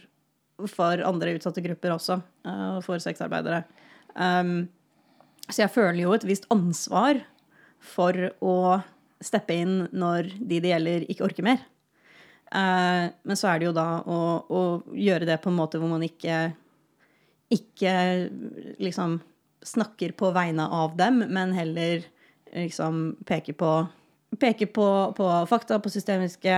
[0.71, 2.21] for andre utsatte grupper også.
[2.49, 3.65] Uh, for sexarbeidere.
[4.15, 4.69] Um,
[5.49, 7.23] så jeg føler jo et visst ansvar
[7.81, 8.57] for å
[9.25, 11.63] steppe inn når de det gjelder, ikke orker mer.
[12.49, 14.19] Uh, men så er det jo da å,
[14.49, 14.63] å,
[14.97, 16.49] gjøre det på en måte hvor man ikke
[17.53, 17.95] ikke
[18.79, 19.19] liksom
[19.65, 22.05] snakker på vegne av dem, men heller
[22.53, 23.73] liksom peker på
[24.39, 26.53] Peker på, på fakta, på systemiske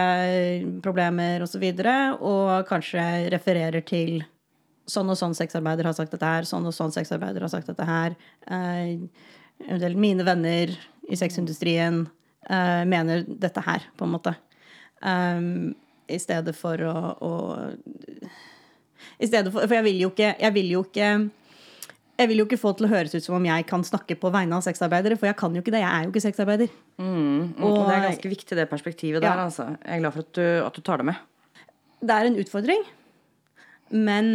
[0.82, 1.92] problemer osv., og, så
[2.26, 4.24] og kanskje refererer til
[4.90, 7.86] sånn og sånn sexarbeider har sagt dette her, sånn og sånn sexarbeider har sagt dette
[7.86, 8.16] her.
[8.50, 10.74] Eventuelt eh, mine venner
[11.06, 12.02] i sexindustrien
[12.50, 14.34] eh, mener dette her, på en måte.
[14.98, 15.70] Um,
[16.10, 17.32] I stedet for å, å
[19.20, 21.10] for, for jeg vil jo ikke jeg vil jo ikke
[22.20, 24.30] jeg vil jo ikke få til å høres ut som om jeg kan snakke på
[24.32, 25.80] vegne av sexarbeidere, for jeg kan jo ikke det.
[25.80, 26.72] Jeg er jo ikke sexarbeider.
[27.00, 29.30] Mm, og, og, det er ganske viktig, det perspektivet der.
[29.30, 29.46] Ja.
[29.46, 29.70] Altså.
[29.80, 31.22] Jeg er glad for at du, at du, tar det med.
[32.00, 32.84] Det er en utfordring,
[33.96, 34.28] men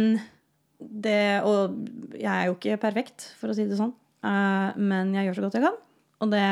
[0.76, 1.76] det Og
[2.18, 3.94] jeg er jo ikke perfekt, for å si det sånn,
[4.26, 5.78] uh, men jeg gjør så godt jeg kan.
[6.24, 6.48] Og det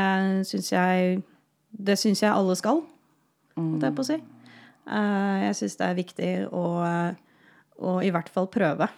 [0.48, 1.18] syns jeg
[1.74, 2.80] Det syns jeg alle skal,
[3.58, 4.22] holdt jeg på å si.
[4.86, 6.64] Uh, jeg syns det er viktig å
[7.82, 8.88] og i hvert fall prøve.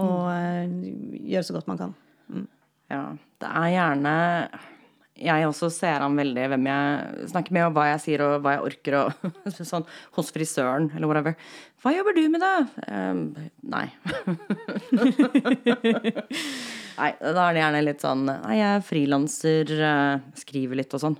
[0.00, 0.76] Og mm.
[1.28, 1.96] gjøre så godt man kan.
[2.32, 2.46] Mm.
[2.92, 3.02] Ja.
[3.42, 4.12] Det er gjerne
[5.22, 8.54] Jeg også ser an veldig hvem jeg snakker med, og hva jeg sier, og hva
[8.56, 9.10] jeg orker, og
[9.72, 9.84] sånn
[10.16, 11.36] hos frisøren, eller whatever.
[11.82, 12.54] Hva jobber du med, da?
[12.88, 13.20] Um,
[13.60, 13.86] nei.
[16.96, 21.04] nei, da er det gjerne litt sånn Nei, jeg er frilanser, uh, skriver litt og
[21.04, 21.18] sånn.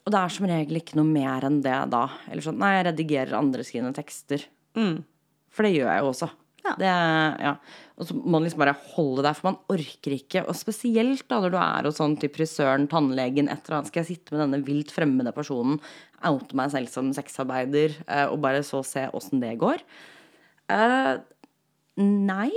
[0.00, 2.06] Og det er som regel ikke noe mer enn det da.
[2.30, 4.46] Eller sånn Nei, jeg redigerer andre sine tekster.
[4.78, 5.02] Mm.
[5.54, 6.30] For det gjør jeg jo også.
[6.60, 6.74] Ja.
[6.76, 6.90] Det,
[7.40, 7.54] ja.
[8.00, 10.44] Og så må man liksom bare holde der, for man orker ikke.
[10.44, 13.90] Og spesielt da når du er hos sånn type frisøren, tannlegen, et eller annet.
[13.90, 15.80] Skal jeg sitte med denne vilt fremmede personen,
[16.28, 19.84] oute meg selv som sexarbeider, eh, og bare så se åssen det går?
[20.70, 21.16] Uh,
[22.00, 22.52] nei.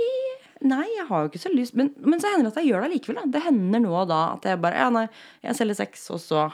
[0.64, 1.76] Nei, jeg har jo ikke så lyst.
[1.76, 3.22] Men, men så hender det at jeg gjør det likevel.
[3.22, 3.32] Da.
[3.36, 5.08] Det hender nå og da at jeg bare Ja, nei,
[5.44, 6.46] jeg selger sex, og så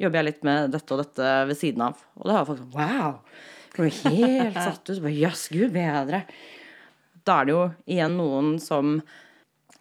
[0.00, 2.00] jobber jeg litt med dette og dette ved siden av.
[2.20, 3.18] Og det har jeg faktisk Wow!
[3.76, 5.02] Ble helt satt ut.
[5.02, 6.24] Bare jøss, gud bedre.
[7.26, 8.96] Da er det jo igjen noen som,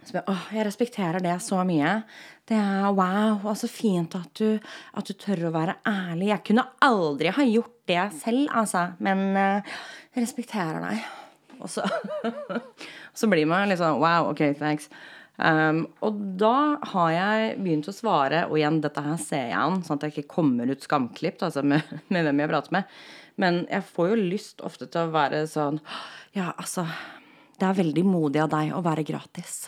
[0.06, 2.02] som jeg, Åh, jeg respekterer det så mye.
[2.48, 4.60] Det er wow, og så fint at du,
[4.98, 6.32] at du tør å være ærlig.
[6.32, 8.90] Jeg kunne aldri ha gjort det selv, altså.
[9.04, 9.74] Men uh,
[10.12, 11.10] jeg respekterer deg.
[11.62, 11.86] Og så,
[13.20, 14.90] så blir man litt sånn wow, ok, thanks.
[15.42, 19.80] Um, og da har jeg begynt å svare, og igjen, dette her ser jeg an,
[19.86, 23.00] sånn at jeg ikke kommer ut skamklipt altså med, med hvem jeg prater med.
[23.40, 25.80] Men jeg får jo lyst ofte til å være sånn
[26.36, 26.86] Ja, altså
[27.58, 29.68] Det er veldig modig av deg å være gratis.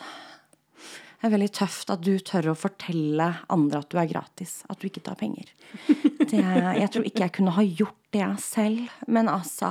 [1.24, 4.58] Det er veldig tøft at du tør å fortelle andre at du er gratis.
[4.68, 5.48] At du ikke tar penger.
[5.88, 8.90] Det, jeg tror ikke jeg kunne ha gjort det selv.
[9.08, 9.70] Men altså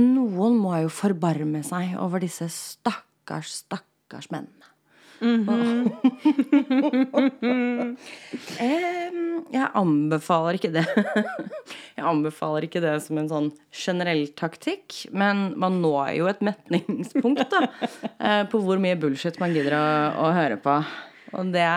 [0.00, 4.61] Noen må jo forbarme seg over disse stakkars, stakkars mennene.
[8.62, 9.18] Em,
[9.52, 10.82] jeg anbefaler ikke det.
[11.96, 17.46] jeg anbefaler ikke det som en sånn generell taktikk, men man når jo et metningspunkt
[17.52, 17.60] da,
[18.18, 19.86] eh, på hvor mye bullshit man gidder å,
[20.26, 20.74] å høre på.
[21.38, 21.70] Og det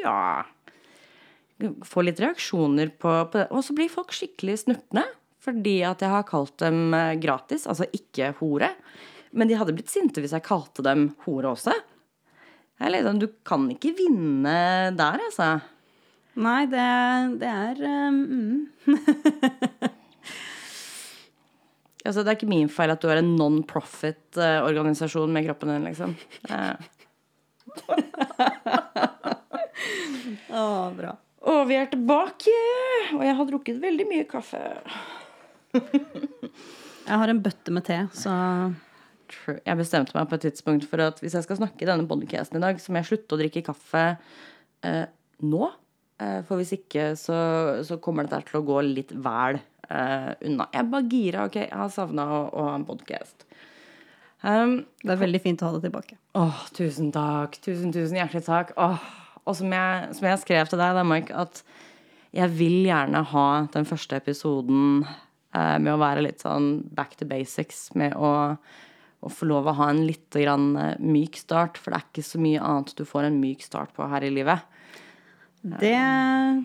[0.00, 0.18] Ja.
[1.88, 3.46] Få litt reaksjoner på, på det.
[3.48, 5.04] Og så blir folk skikkelig snurtne
[5.46, 8.72] fordi at jeg har kalt dem eh, gratis, altså ikke hore.
[9.36, 11.74] Men de hadde blitt sinte hvis jeg kalte dem hore også.
[12.76, 14.56] Sånn, Du kan ikke vinne
[14.96, 15.60] der, altså.
[16.36, 16.84] Nei, det,
[17.40, 17.78] det er
[18.12, 18.68] um,
[22.04, 22.20] altså.
[22.20, 26.12] Det er ikke min feil at du er en non-profit-organisasjon med kroppen din, liksom.
[26.52, 26.76] Å,
[30.56, 31.16] Å, bra.
[31.46, 32.52] Og vi er tilbake,
[33.16, 34.60] og jeg har drukket veldig mye kaffe.
[35.76, 38.32] Jeg har en bøtte med te, så
[39.66, 42.60] Jeg bestemte meg på et tidspunkt for at hvis jeg skal snakke i denne podcasten
[42.60, 44.04] i dag, så må jeg slutte å drikke kaffe
[44.86, 45.04] eh,
[45.44, 45.70] nå.
[46.22, 47.38] Eh, for hvis ikke så,
[47.86, 50.68] så kommer dette til å gå litt vel eh, unna.
[50.72, 51.46] Jeg er bare gira.
[51.50, 53.46] Ok, jeg har savna å, å ha en podkast.
[54.46, 56.18] Um, det er veldig fint å ha det tilbake.
[56.38, 57.56] Åh, tusen takk.
[57.64, 58.74] Tusen, tusen hjertelig takk.
[58.80, 59.06] Åh.
[59.46, 61.62] Og som jeg, som jeg skrev til deg, da, Mike, at
[62.36, 67.28] jeg vil gjerne ha den første episoden eh, med å være litt sånn back to
[67.30, 67.88] basics.
[67.98, 68.56] Med å,
[69.26, 71.80] å få lov å ha en litt grann eh, myk start.
[71.80, 74.32] For det er ikke så mye annet du får en myk start på her i
[74.32, 74.64] livet.
[75.66, 75.98] Det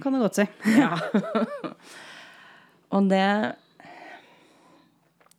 [0.03, 0.47] kan du godt si.
[0.81, 0.93] Ja.
[2.91, 3.55] Og det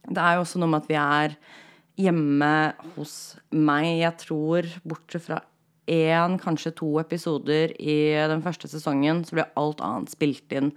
[0.08, 1.36] Det er jo også noe med at vi er
[2.00, 2.52] hjemme
[2.96, 4.00] hos meg.
[4.00, 5.38] Jeg tror, bortsett fra
[5.86, 10.72] én, kanskje to episoder i den første sesongen, så ble alt annet spilt inn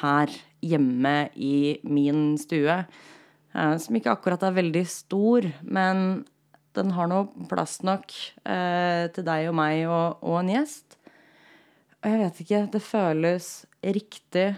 [0.00, 0.30] her
[0.62, 2.82] hjemme i min stue.
[3.52, 6.22] Eh, som ikke akkurat er veldig stor, men
[6.76, 8.14] den har nå plass nok
[8.48, 10.96] eh, til deg og meg og, og en gjest.
[12.02, 13.48] Og jeg vet ikke, det føles
[13.84, 14.48] riktig.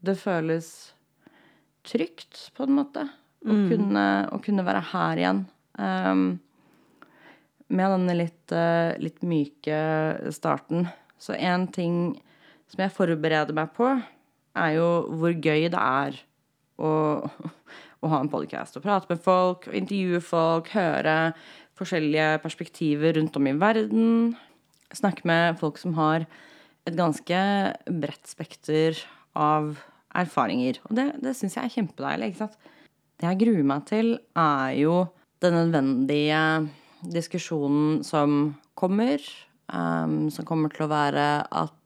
[0.00, 0.68] Det føles
[1.86, 3.06] trygt, på en måte.
[3.40, 5.38] Å, kunne, å kunne være her igjen.
[5.80, 6.24] Um,
[7.72, 9.78] med denne litt, uh, litt myke
[10.34, 10.90] starten.
[11.16, 11.96] Så en ting
[12.68, 13.94] som jeg forbereder meg på,
[14.60, 16.20] er jo hvor gøy det er
[16.80, 16.90] å,
[18.00, 18.76] å ha en podkast.
[18.76, 21.32] og prate med folk, intervjue folk, høre
[21.78, 24.36] forskjellige perspektiver rundt om i verden.
[24.92, 26.26] Snakke med folk som har
[26.88, 27.40] et ganske
[27.86, 28.98] bredt spekter
[29.36, 29.76] av
[30.16, 30.80] erfaringer.
[30.88, 32.30] Og det, det syns jeg er kjempedeilig.
[32.30, 32.58] ikke sant?
[33.20, 34.94] Det jeg gruer meg til, er jo
[35.44, 36.42] den nødvendige
[37.12, 39.20] diskusjonen som kommer.
[39.70, 41.79] Um, som kommer til å være at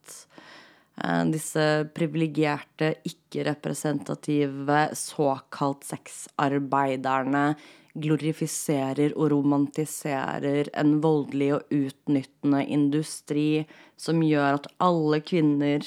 [1.35, 7.55] disse privilegerte, ikke-representative, såkalt sexarbeiderne
[7.95, 13.65] glorifiserer og romantiserer en voldelig og utnyttende industri
[14.01, 15.87] som gjør at alle kvinner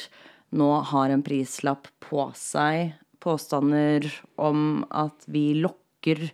[0.56, 2.96] nå har en prislapp på seg.
[3.24, 4.08] Påstander
[4.40, 6.30] om at vi lokker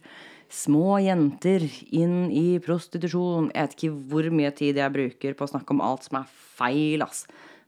[0.53, 3.49] små jenter inn i prostitusjon.
[3.55, 6.37] Jeg vet ikke hvor mye tid jeg bruker på å snakke om alt som er
[6.57, 7.25] feil, ass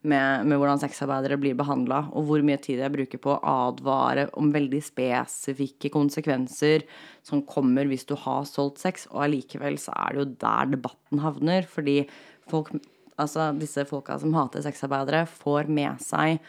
[0.07, 4.27] med, med hvordan sexarbeidere blir behandla, og hvor mye tid jeg bruker på å advare
[4.39, 6.85] om veldig spesifikke konsekvenser
[7.25, 11.23] som kommer hvis du har solgt sex, og allikevel så er det jo der debatten
[11.23, 12.03] havner, fordi
[12.51, 12.73] folk,
[13.17, 16.39] altså disse folka som hater sexarbeidere, får med seg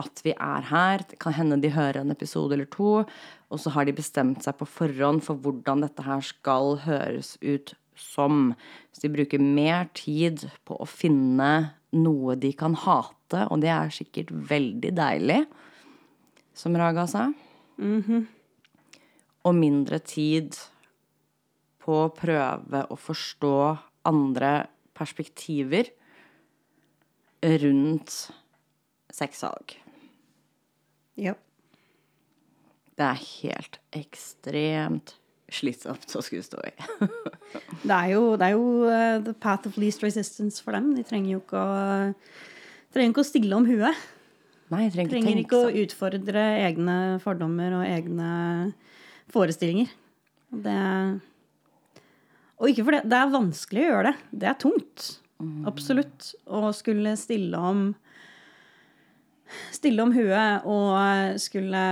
[0.00, 1.04] at vi er her.
[1.08, 4.56] Det kan hende de hører en episode eller to, og så har de bestemt seg
[4.58, 8.52] på forhånd for hvordan dette her skal høres ut som.
[8.92, 11.52] Så de bruker mer tid på å finne
[11.92, 15.40] noe de kan hate, og det er sikkert veldig deilig,
[16.54, 17.32] som Raga sa.
[17.78, 18.26] Mm -hmm.
[19.44, 20.56] Og mindre tid
[21.78, 25.84] på å prøve å forstå andre perspektiver
[27.42, 28.30] rundt
[29.10, 29.82] sexsalg.
[31.14, 31.34] Ja.
[32.96, 35.16] Det er helt ekstremt
[35.54, 36.72] slitsomt å skulle stå i.
[37.88, 40.92] det, er jo, det er jo uh, the path of least resistance for dem.
[40.96, 42.12] De trenger jo ikke å,
[42.94, 44.04] trenger ikke å stille om huet.
[44.72, 48.30] Nei, jeg trenger, trenger ikke å utfordre egne fordommer og egne
[49.32, 49.90] forestillinger.
[50.52, 50.78] Det
[52.60, 53.02] Og ikke for det.
[53.08, 54.30] Det er vanskelig å gjøre det.
[54.42, 55.08] Det er tungt.
[55.42, 55.66] Mm.
[55.68, 56.32] Absolutt.
[56.46, 57.90] Å skulle stille om
[59.72, 61.82] stille om huet og skulle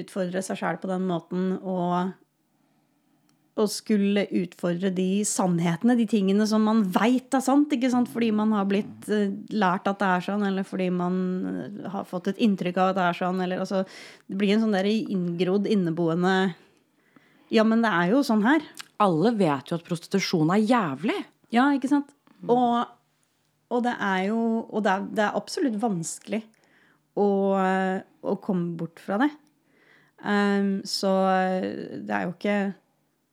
[0.00, 2.14] utfordre seg sjæl på den måten og
[3.60, 8.10] og skulle utfordre de sannhetene, de tingene som man veit er sant, ikke sant?
[8.12, 11.18] fordi man har blitt eh, lært at det er sånn, eller fordi man
[11.50, 13.42] eh, har fått et inntrykk av at det er sånn.
[13.44, 13.82] Eller, altså,
[14.30, 16.34] det blir en sånn der inngrodd, inneboende
[17.50, 18.64] Ja, men det er jo sånn her.
[19.02, 21.18] Alle vet jo at prostitusjon er jævlig.
[21.54, 22.12] Ja, ikke sant?
[22.48, 22.84] Og,
[23.68, 24.38] og det er jo
[24.70, 26.44] Og det er, det er absolutt vanskelig
[27.18, 27.26] å,
[27.60, 29.28] å komme bort fra det.
[30.20, 31.10] Um, så
[32.06, 32.54] det er jo ikke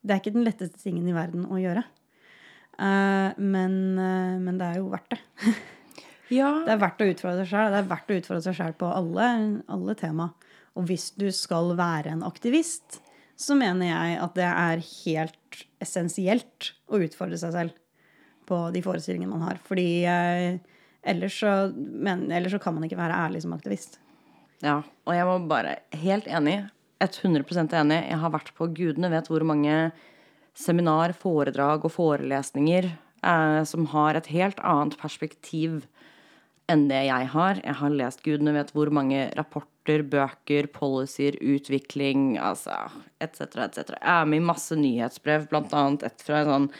[0.08, 1.84] Det er ikke den letteste tingen i verden å gjøre.
[2.78, 5.20] Uh, men, uh, men det er jo verdt det.
[6.28, 6.50] Ja.
[6.60, 7.70] Det er verdt å utfordre seg sjøl.
[7.72, 9.28] Det er verdt å utfordre seg sjøl på alle,
[9.72, 10.26] alle tema.
[10.76, 12.98] Og hvis du skal være en aktivist,
[13.38, 17.78] så mener jeg at det er helt essensielt å utfordre seg selv
[18.48, 19.62] på de forestillingene man har.
[19.64, 20.76] Fordi uh,
[21.08, 23.96] ellers, så, men, ellers så kan man ikke være ærlig som aktivist.
[24.60, 26.60] Ja, og jeg var bare Helt enig.
[27.04, 28.00] 100% enig.
[28.10, 29.90] Jeg har vært på gudene vet hvor mange
[30.58, 35.84] seminar, foredrag og forelesninger eh, som har et helt annet perspektiv
[36.68, 37.60] enn det jeg har.
[37.64, 42.74] Jeg har lest gudene vet hvor mange rapporter, bøker, policyer, utvikling, altså
[43.24, 43.94] etc., etc.
[43.94, 46.72] Jeg er med i masse nyhetsbrev, blant annet et fra en sånn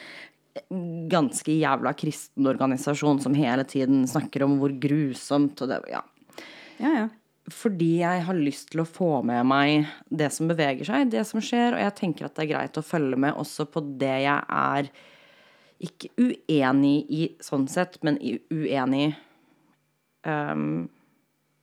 [1.09, 6.03] ganske jævla kristen organisasjon som hele tiden snakker om hvor grusomt og det Ja.
[6.79, 7.09] Ja, ja.
[7.55, 11.41] Fordi jeg har lyst til å få med meg det som beveger seg, det som
[11.45, 14.43] skjer, og jeg tenker at det er greit å følge med også på det jeg
[14.59, 14.91] er
[15.89, 18.19] ikke uenig i sånn sett, men
[18.51, 19.13] uenig
[20.27, 20.89] um,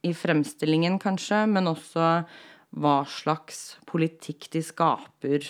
[0.06, 2.10] i fremstillingen, kanskje, men også
[2.76, 5.48] hva slags politikk de skaper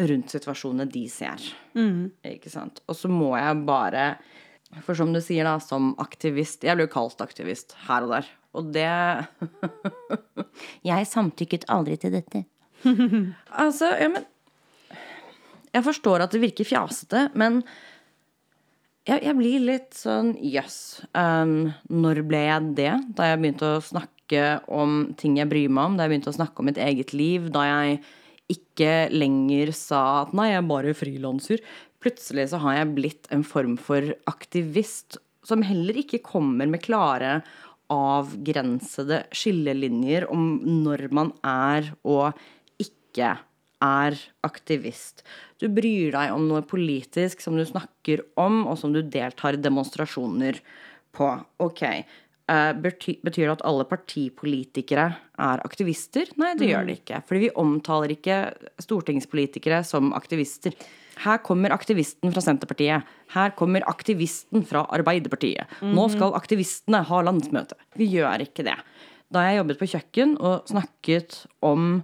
[0.00, 1.42] rundt situasjonene de ser.
[2.26, 2.80] Ikke sant?
[2.88, 4.14] Og så må jeg bare
[4.86, 8.28] For som du sier, da, som aktivist Jeg ble jo kalt aktivist her og der.
[8.58, 8.88] Og det
[10.88, 12.44] Jeg samtykket aldri til dette.
[13.62, 14.26] altså, ja, men
[15.70, 17.60] Jeg forstår at det virker fjasete, men
[19.08, 21.02] jeg, jeg blir litt sånn jøss.
[21.16, 22.94] Um, når ble jeg det?
[23.16, 26.36] Da jeg begynte å snakke om ting jeg bryr meg om, da jeg begynte å
[26.36, 28.02] snakke om mitt eget liv, da jeg
[28.50, 31.64] ikke lenger sa at nei, jeg er bare frilanser.
[32.02, 37.40] Plutselig så har jeg blitt en form for aktivist som heller ikke kommer med klare,
[37.90, 42.38] avgrensede skillelinjer om når man er og
[42.80, 43.34] ikke
[43.80, 45.24] er aktivist.
[45.60, 49.62] Du bryr deg om noe politisk som du snakker om, og som du deltar i
[49.62, 50.60] demonstrasjoner
[51.16, 51.30] på.
[51.64, 51.82] Ok.
[52.50, 55.06] eh, betyr det at alle partipolitikere
[55.40, 56.30] er aktivister?
[56.40, 57.22] Nei, det gjør det ikke.
[57.26, 58.40] Fordi vi omtaler ikke
[58.82, 60.76] stortingspolitikere som aktivister.
[61.20, 63.06] Her kommer aktivisten fra Senterpartiet.
[63.34, 65.80] Her kommer aktivisten fra Arbeiderpartiet.
[65.82, 67.78] Nå skal aktivistene ha landsmøte.
[67.98, 68.78] Vi gjør ikke det.
[69.30, 72.00] Da jeg jobbet på kjøkken og snakket om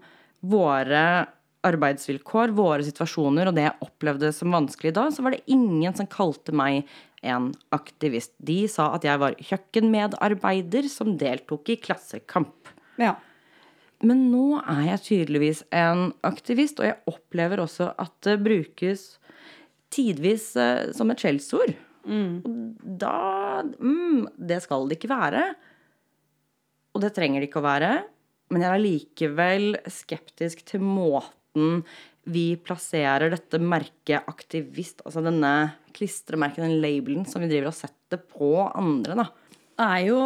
[0.46, 1.26] våre
[1.66, 6.08] arbeidsvilkår, våre situasjoner og det jeg opplevde som vanskelig da, så var det ingen som
[6.10, 6.86] kalte meg
[7.26, 8.34] en aktivist.
[8.38, 12.70] De sa at jeg var kjøkkenmedarbeider som deltok i klassekamp.
[13.00, 13.16] Ja.
[14.04, 19.06] Men nå er jeg tydeligvis en aktivist, og jeg opplever også at det brukes
[19.94, 21.72] tidvis eh, som et skjellsord.
[22.06, 22.44] Og
[23.00, 25.46] da mm, Det skal det ikke være.
[26.94, 27.94] Og det trenger det ikke å være.
[28.52, 31.82] Men jeg er likevel skeptisk til måten
[32.26, 35.52] vi plasserer dette merket aktivist, altså denne
[35.94, 39.26] klistremerket, den labelen, som vi driver og setter på andre, da.
[39.76, 40.18] Det er jo,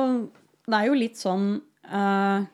[0.64, 1.46] det er jo litt sånn
[1.84, 2.48] eh,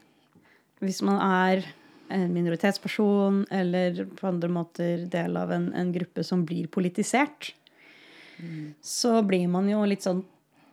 [0.84, 1.66] Hvis man er
[2.12, 7.54] en minoritetsperson eller på andre måter del av en, en gruppe som blir politisert,
[8.84, 10.22] så blir man jo litt sånn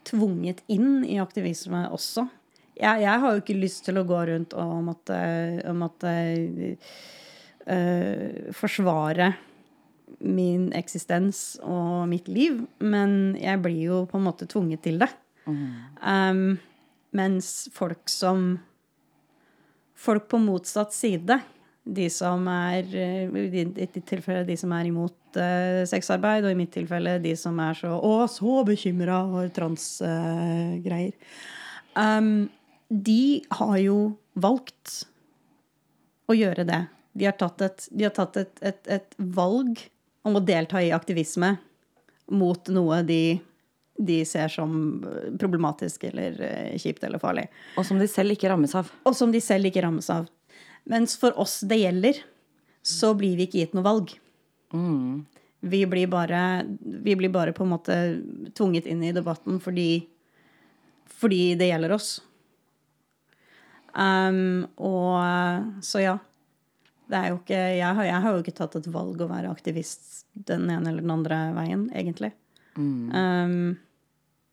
[0.07, 2.27] tvunget inn i aktivisme også.
[2.75, 5.17] Jeg, jeg har jo ikke lyst til å gå rundt og måtte,
[5.77, 6.11] måtte
[7.69, 9.31] eh, forsvare
[10.23, 15.09] min eksistens og mitt liv, men jeg blir jo på en måte tvunget til det.
[15.45, 16.59] Um,
[17.15, 18.57] mens folk som
[20.03, 21.39] Folk på motsatt side,
[21.83, 26.59] de som er eh, I ditt tilfelle de som er imot uh, sexarbeid, og i
[26.59, 31.15] mitt tilfelle de som er så Å, så bekymra for transgreier.
[31.95, 32.49] um,
[32.93, 33.97] de har jo
[34.33, 35.03] valgt
[36.29, 36.83] å gjøre det.
[37.13, 39.81] De har tatt et, har tatt et, et, et valg
[40.23, 41.55] om å delta i aktivisme
[42.31, 43.39] mot noe de,
[43.97, 44.71] de ser som
[45.39, 47.45] problematisk eller eh, kjipt eller farlig.
[47.77, 48.89] Og som de selv ikke rammes av.
[49.05, 50.27] Og som de selv ikke rammes av.
[50.89, 52.19] Mens for oss det gjelder,
[52.83, 54.15] så blir vi ikke gitt noe valg.
[55.63, 57.97] Vi, blir bare, vi blir bare på en måte
[58.57, 60.03] tvunget inn i debatten fordi,
[61.07, 62.17] fordi det gjelder oss.
[63.93, 66.17] Um, og så ja.
[67.03, 69.51] Det er jo ikke, jeg, har, jeg har jo ikke tatt et valg å være
[69.51, 72.31] aktivist den ene eller den andre veien, egentlig.
[72.79, 73.75] Um,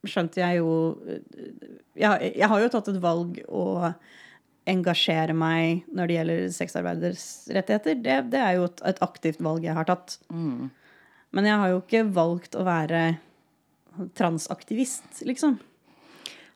[0.09, 0.73] skjønte jeg jo
[1.99, 3.64] jeg, jeg har jo tatt et valg å
[4.71, 7.97] engasjere meg når det gjelder sexarbeiders rettigheter.
[8.01, 10.18] Det, det er jo et, et, aktivt valg jeg har tatt.
[10.31, 13.03] Men jeg har jo ikke valgt å være
[14.16, 15.59] transaktivist, liksom.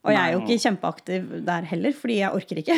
[0.04, 2.76] Og jeg er jo ikke kjempeaktiv der heller, fordi jeg orker ikke.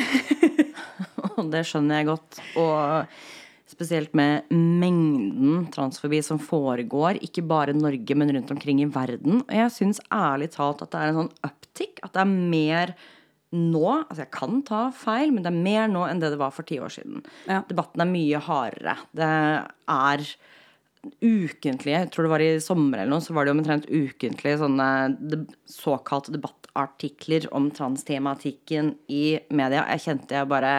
[1.53, 2.41] det skjønner jeg godt.
[2.61, 3.19] Og
[3.67, 9.43] spesielt med mengden transfobi som foregår, ikke bare i Norge, men rundt omkring i verden.
[9.43, 12.03] Og jeg syns ærlig talt at det er en sånn uptick.
[12.07, 12.97] At det er mer
[13.57, 16.53] nå Altså, jeg kan ta feil, men det er mer nå enn det det var
[16.53, 17.23] for ti år siden.
[17.47, 17.63] Ja.
[17.69, 18.97] Debatten er mye hardere.
[19.17, 19.31] Det
[19.95, 20.27] er
[21.23, 24.89] ukentlige Jeg tror det var i sommer eller noe, så var det omtrent ukentlige sånne
[25.21, 29.87] de, såkalte debattartikler om transtematikken i media.
[29.95, 30.73] Jeg kjente jeg bare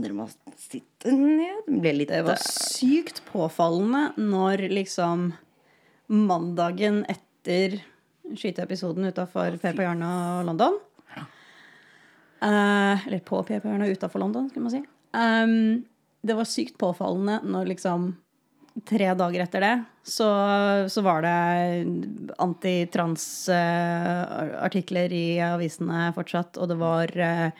[0.00, 0.26] Dere må
[0.58, 1.68] sitte ned.
[1.68, 5.32] Det litt Det var sykt påfallende når liksom
[6.12, 7.80] mandagen etter
[8.24, 10.10] skyteepisoden utafor på Jarna
[10.40, 10.78] og London
[12.40, 14.84] uh, Eller på på Jarna utafor London, skulle man si.
[15.12, 15.84] Um,
[16.24, 18.14] det var sykt påfallende når liksom
[18.88, 19.74] tre dager etter det
[20.04, 20.28] så,
[20.88, 21.84] så var det
[22.38, 26.56] antitrans-artikler i avisene fortsatt.
[26.60, 27.50] Og det var, eh,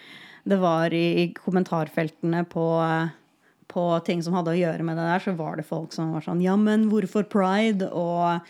[0.44, 2.66] det var i kommentarfeltene på,
[3.72, 6.24] på ting som hadde å gjøre med det der, så var det folk som var
[6.26, 7.88] sånn Ja, men hvorfor pride?
[7.88, 8.44] Og,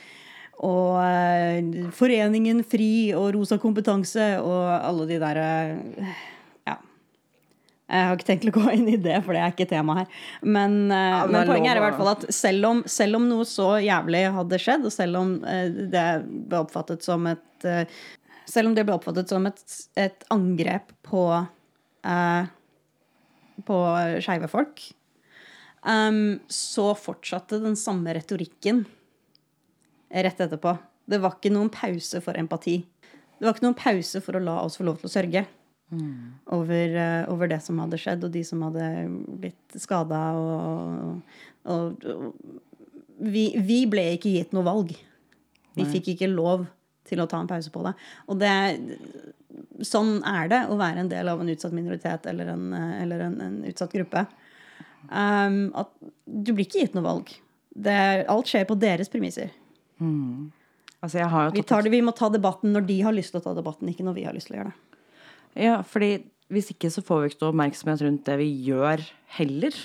[0.66, 5.49] og uh, Foreningen Fri og Rosa kompetanse og alle de derre
[6.66, 6.76] Ja.
[7.86, 10.20] jeg har ikke tenkt å gå inn i det, for det er ikke tema her.
[10.42, 13.47] Men, eh, ja, men poenget er i hvert fall at selv om, selv om, noe
[13.47, 17.86] så jævlig hadde skjedd, og selv om eh, det ble oppfattet som et eh,
[18.45, 19.61] Selv om det ble oppfattet som et,
[19.97, 21.22] et angrep på
[22.05, 22.47] uh,
[23.65, 23.79] på
[24.25, 24.83] skeive folk,
[25.87, 28.85] um, så fortsatte den samme retorikken
[30.15, 30.77] rett etterpå.
[31.05, 32.81] Det var ikke noen pause for empati.
[33.39, 35.45] Det var ikke noen pause for å la oss få lov til å sørge.
[35.95, 36.39] Mm.
[36.57, 38.87] Over, uh, over, det som hadde skjedd, og de som hadde
[39.43, 40.23] blitt skada.
[40.39, 44.95] Og, og, og vi, vi, ble ikke gitt noe valg.
[45.75, 45.91] Vi Nei.
[45.91, 46.67] fikk ikke lov
[47.09, 47.95] til å ta en pause på det.
[48.33, 48.55] Og det,
[49.87, 53.39] sånn er det å være en del av en utsatt minoritet eller en, eller en,
[53.45, 54.25] en utsatt gruppe.
[55.11, 55.91] Um, at
[56.25, 57.33] du blir ikke gitt noe valg.
[57.75, 57.97] Det,
[58.31, 59.53] alt skjer på deres premisser.
[60.01, 60.53] Mm.
[61.05, 61.21] Altså,
[61.53, 64.07] vi, det, vi, må ta debatten når de har lyst til å ta debatten, ikke
[64.07, 65.01] når vi har lyst til å gjøre det.
[65.67, 66.15] Ja, fordi
[66.53, 69.03] hvis ikke så får vi ikke noe oppmerksomhet rundt det vi gjør
[69.37, 69.77] heller.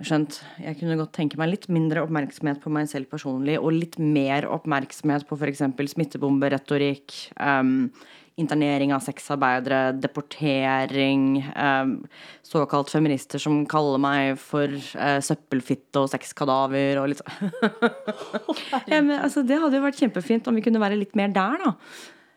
[0.00, 3.98] Skjønt, jeg kunne godt tenke meg litt mindre oppmerksomhet på meg selv personlig, og litt
[4.00, 5.60] mer oppmerksomhet på f.eks.
[5.92, 7.90] smittebomberetorikk, um,
[8.40, 11.92] internering av sexarbeidere, deportering, um,
[12.46, 17.52] såkalt feminister som kaller meg for uh, søppelfitte og sexkadaver og litt sånn.
[18.94, 21.74] ja, altså, det hadde jo vært kjempefint om vi kunne være litt mer der, da.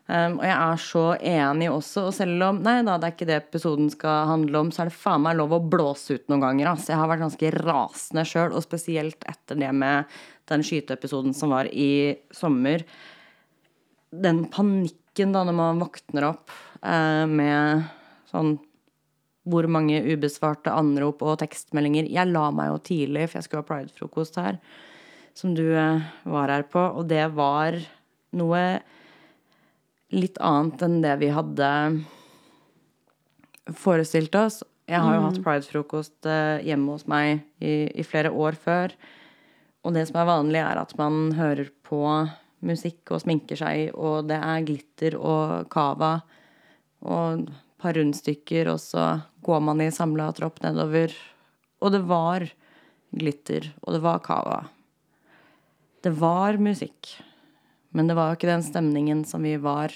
[0.03, 2.07] Um, og jeg er så enig også.
[2.09, 4.91] Og selv om nei da, det er ikke det episoden skal handle om, så er
[4.91, 6.73] det faen meg lov å blåse ut noen ganger.
[6.73, 6.91] Altså.
[6.91, 10.11] Jeg har vært ganske rasende sjøl, og spesielt etter det med
[10.51, 12.83] den skyteepisoden som var i sommer.
[14.11, 16.51] Den panikken da når man våkner opp
[16.83, 17.87] uh, med
[18.31, 18.57] sånn
[19.47, 22.07] hvor mange ubesvarte anrop og tekstmeldinger.
[22.11, 24.59] Jeg la meg jo tidlig, for jeg skulle ha pridefrokost her,
[25.35, 27.79] som du uh, var her på, og det var
[28.35, 28.63] noe
[30.13, 31.69] litt annet enn det vi hadde
[33.79, 34.61] forestilt oss.
[34.89, 35.27] Jeg har jo mm.
[35.29, 38.95] hatt pridefrokost eh, hjemme hos meg i, i, flere år før.
[39.83, 42.01] Og det som er vanlig, er at man hører på
[42.63, 46.17] musikk og sminker seg, og det er glitter og cava
[47.03, 47.49] og et
[47.83, 49.07] par rundstykker, og så
[49.43, 51.11] går man i samla tropp nedover.
[51.83, 52.47] Og det var
[53.11, 54.61] glitter, og det var cava.
[56.03, 57.11] Det var musikk.
[57.93, 59.93] Men det var jo ikke den stemningen som vi var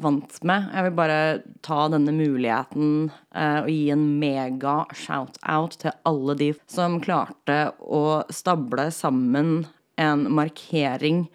[0.00, 0.68] vant med.
[0.74, 1.18] Jeg vil bare
[1.64, 8.24] ta denne muligheten eh, og gi en mega shout-out til alle de som klarte å
[8.34, 9.66] stable sammen
[10.00, 11.28] en markering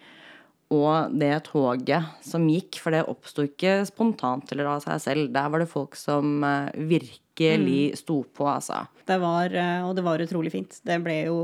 [0.70, 5.30] og det toget som gikk, for det oppsto ikke spontant eller av seg selv.
[5.34, 7.98] Der var det folk som eh, virkelig mm.
[7.98, 8.84] sto på, altså.
[9.08, 10.82] Det var, eh, og det var utrolig fint.
[10.86, 11.38] Det ble jo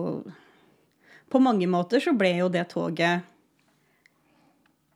[1.26, 3.24] På mange måter så ble jo det toget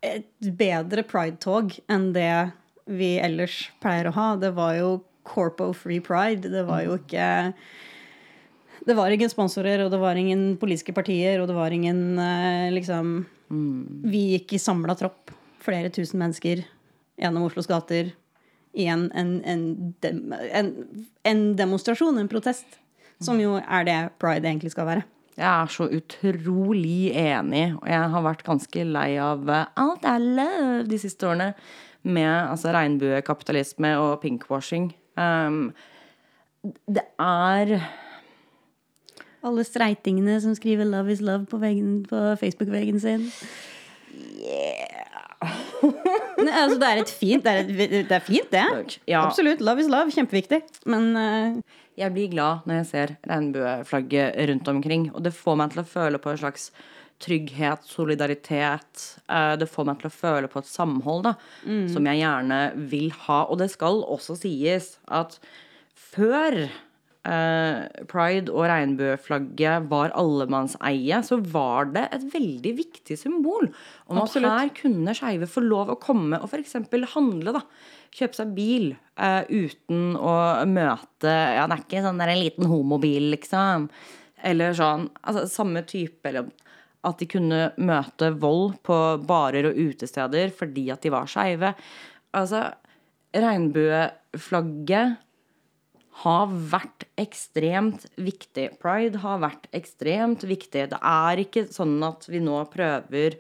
[0.01, 2.51] et bedre pride-tog enn det
[2.91, 4.29] vi ellers pleier å ha.
[4.41, 4.91] Det var jo
[5.29, 6.49] Corpo Free Pride.
[6.51, 7.53] Det var jo ikke
[8.81, 12.71] Det var ingen sponsorer, og det var ingen politiske partier, og det var ingen eh,
[12.73, 14.01] liksom mm.
[14.09, 15.31] Vi gikk i samla tropp,
[15.61, 16.65] flere tusen mennesker,
[17.21, 18.15] gjennom Oslos gater
[18.73, 19.65] i en, en, en,
[20.55, 20.71] en,
[21.29, 22.79] en demonstrasjon, en protest.
[23.21, 25.03] Som jo er det pride egentlig skal være.
[25.37, 30.25] Jeg er så utrolig enig, og jeg har vært ganske lei av eh, alt er
[30.25, 31.53] love de siste årene.
[32.03, 34.91] Med altså, regnbuekapitalisme og pinkwashing.
[35.21, 35.73] Um,
[36.89, 37.81] det er
[39.45, 43.31] Alle streitingene som skriver 'love is love' på, veggen- på Facebook-veggen sin.
[45.83, 48.65] Nei, altså, det er et fint, det er, et, det er fint, det.
[49.11, 49.25] Ja.
[49.27, 49.63] Absolutt.
[49.65, 50.13] Love is love.
[50.15, 50.63] Kjempeviktig.
[50.91, 51.79] Men uh...
[52.01, 55.11] Jeg blir glad når jeg ser regnbueflagget rundt omkring.
[55.13, 56.71] Og det får meg til å føle på en slags
[57.21, 59.03] trygghet, solidaritet.
[59.29, 61.35] Eh, Det får meg til å føle på et samhold da,
[61.93, 63.43] som jeg gjerne vil ha.
[63.53, 65.37] Og det skal også sies at
[65.93, 66.63] før
[67.29, 73.69] eh, pride og regnbueflagget var allemannseie, så var det et veldig viktig symbol
[74.09, 74.49] om Absolutt.
[74.49, 76.79] at her kunne skeive få lov å komme og f.eks.
[77.15, 77.57] handle.
[77.59, 77.65] da,
[78.11, 78.89] Kjøpe seg bil
[79.21, 80.33] eh, uten å
[80.67, 83.91] møte Ja, det er ikke sånn der en liten homobil, liksom.
[84.43, 86.51] Eller sånn altså, Samme type eller
[87.07, 91.71] at de kunne møte vold på barer og utesteder fordi at de var skeive.
[92.37, 92.67] Altså,
[93.33, 95.17] regnbueflagget
[96.21, 98.67] har vært ekstremt viktig.
[98.83, 100.89] Pride har vært ekstremt viktig.
[100.93, 103.39] Det er ikke sånn at vi nå prøver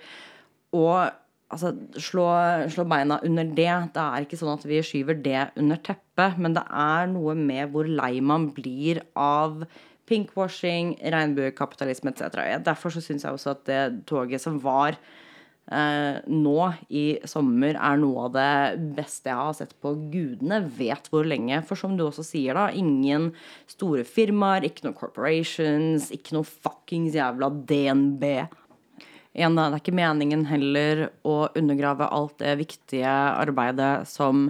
[0.76, 0.87] å
[1.51, 2.26] altså, slå,
[2.72, 3.70] slå beina under det.
[3.95, 7.74] Det er ikke sånn at vi skyver det under teppet, men det er noe med
[7.74, 9.64] hvor lei man blir av
[10.11, 12.41] pinkwashing, regnbuekapitalisme etc.
[12.66, 14.99] Derfor så syns jeg også at det toget som var
[15.71, 21.27] nå i sommer, er noe av det beste jeg har sett på gudene vet hvor
[21.29, 21.61] lenge.
[21.67, 23.31] For som du også sier, da, ingen
[23.71, 28.27] store firmaer, ikke noe corporations, ikke noe fuckings jævla DNB.
[29.31, 34.49] Igjen da, Det er ikke meningen heller å undergrave alt det viktige arbeidet som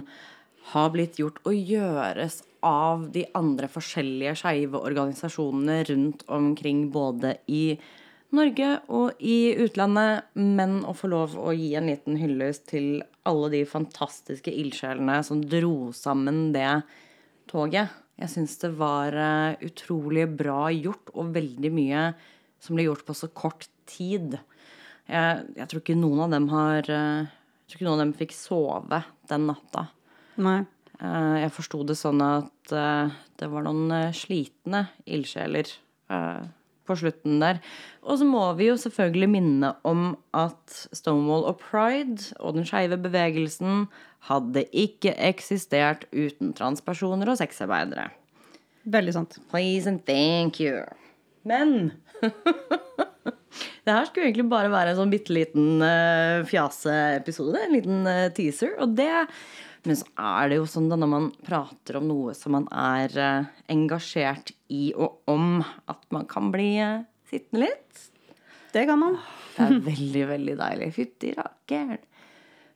[0.71, 7.65] har blitt gjort og gjøres av de andre forskjellige skeive organisasjonene rundt omkring, både i
[7.75, 8.00] Norge
[8.31, 13.65] og i utlandet, men å få lov å gi en liten hyllest til alle de
[13.67, 16.81] fantastiske ildsjelene som dro sammen det
[17.51, 17.89] toget.
[18.21, 22.05] Jeg syns det var eh, utrolig bra gjort, og veldig mye
[22.61, 24.37] som ble gjort på så kort tid.
[25.09, 28.15] Jeg, jeg tror ikke noen av dem har eh, Jeg tror ikke noen av dem
[28.19, 29.01] fikk sove
[29.31, 29.87] den natta.
[30.37, 30.61] nei.
[31.01, 35.67] Eh, Jeg forsto det sånn at det var noen slitne ildsjeler
[36.91, 37.61] på slutten der.
[38.05, 42.99] Og så må vi jo selvfølgelig minne om at Stonewall og Pride og den skeive
[43.01, 43.85] bevegelsen
[44.29, 48.11] hadde ikke eksistert uten transpersoner og sexarbeidere.
[48.91, 49.37] Veldig sant.
[49.49, 50.83] Please and thank you.
[51.47, 51.93] Men
[53.85, 57.57] det her skulle egentlig bare være en sånn bitte liten uh, fjaseepisode.
[57.61, 58.75] En liten uh, teaser.
[58.81, 59.11] Og det
[59.87, 63.15] Men så er det jo sånn da når man prater om noe som man er
[63.17, 67.01] eh, engasjert i og om, at man kan bli eh,
[67.31, 68.03] sittende litt.
[68.71, 69.17] Det kan man.
[69.55, 70.91] Det er veldig, veldig deilig.
[70.95, 72.05] Fytti rakkeren.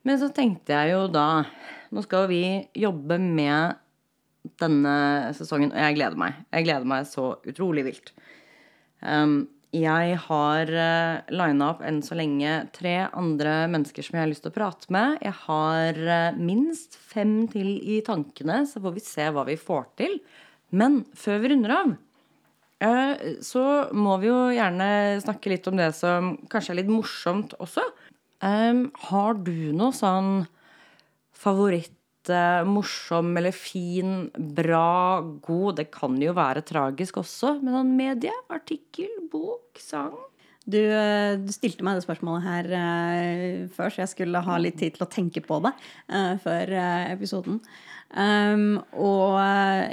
[0.06, 1.44] Men så tenkte jeg jo da
[1.94, 2.42] Nå skal vi
[2.78, 3.78] jobbe med
[4.58, 4.94] denne
[5.38, 6.40] sesongen, og jeg gleder meg.
[6.50, 8.10] Jeg gleder meg så utrolig vilt.
[8.98, 9.46] Um,
[9.76, 14.44] jeg har uh, lina opp enn så lenge tre andre mennesker som jeg har lyst
[14.46, 15.18] til å prate med.
[15.24, 19.86] Jeg har uh, minst fem til i tankene, så får vi se hva vi får
[20.00, 20.18] til.
[20.76, 21.94] Men før vi runder av,
[22.84, 23.14] uh,
[23.44, 23.64] så
[23.96, 24.90] må vi jo gjerne
[25.24, 27.84] snakke litt om det som kanskje er litt morsomt også.
[28.44, 30.44] Um, har du noe sånn
[31.36, 31.94] favoritt,
[32.66, 39.12] morsom eller fin, bra, god Det kan jo være tragisk også, men sånn medie, artikkel,
[39.32, 40.14] bok, sang
[40.66, 44.80] Du, eh, du stilte meg det spørsmålet her uh, før, så jeg skulle ha litt
[44.80, 45.72] tid til å tenke på det
[46.10, 47.60] uh, før uh, episoden.
[48.06, 49.34] Um, og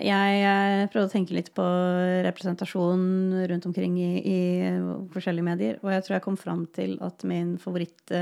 [0.06, 1.66] jeg prøvde å tenke litt på
[2.26, 3.06] representasjon
[3.50, 4.40] rundt omkring i, i
[5.14, 8.14] forskjellige medier, og jeg tror jeg kom fram til at min favoritt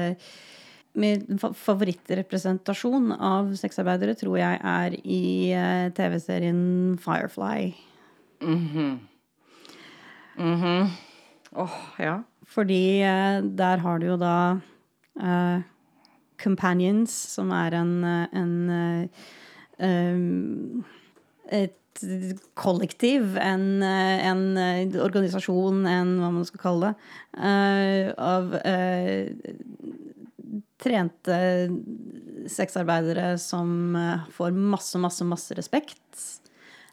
[0.99, 5.23] Min fa favorittrepresentasjon av sexarbeidere tror jeg er i
[5.55, 7.71] eh, TV-serien Firefly.
[11.55, 12.17] Åh, ja.
[12.51, 14.35] Fordi eh, der har du jo da
[15.21, 15.61] uh,
[16.41, 19.27] Companions, som er en, en uh,
[19.79, 20.83] um,
[21.51, 21.77] Et
[22.55, 24.43] kollektiv, en, en
[25.03, 29.27] organisasjon, en hva man skal kalle det, uh, av eh,
[30.81, 31.39] trente
[32.51, 36.01] sexarbeidere som eh, får masse, masse, masse respekt.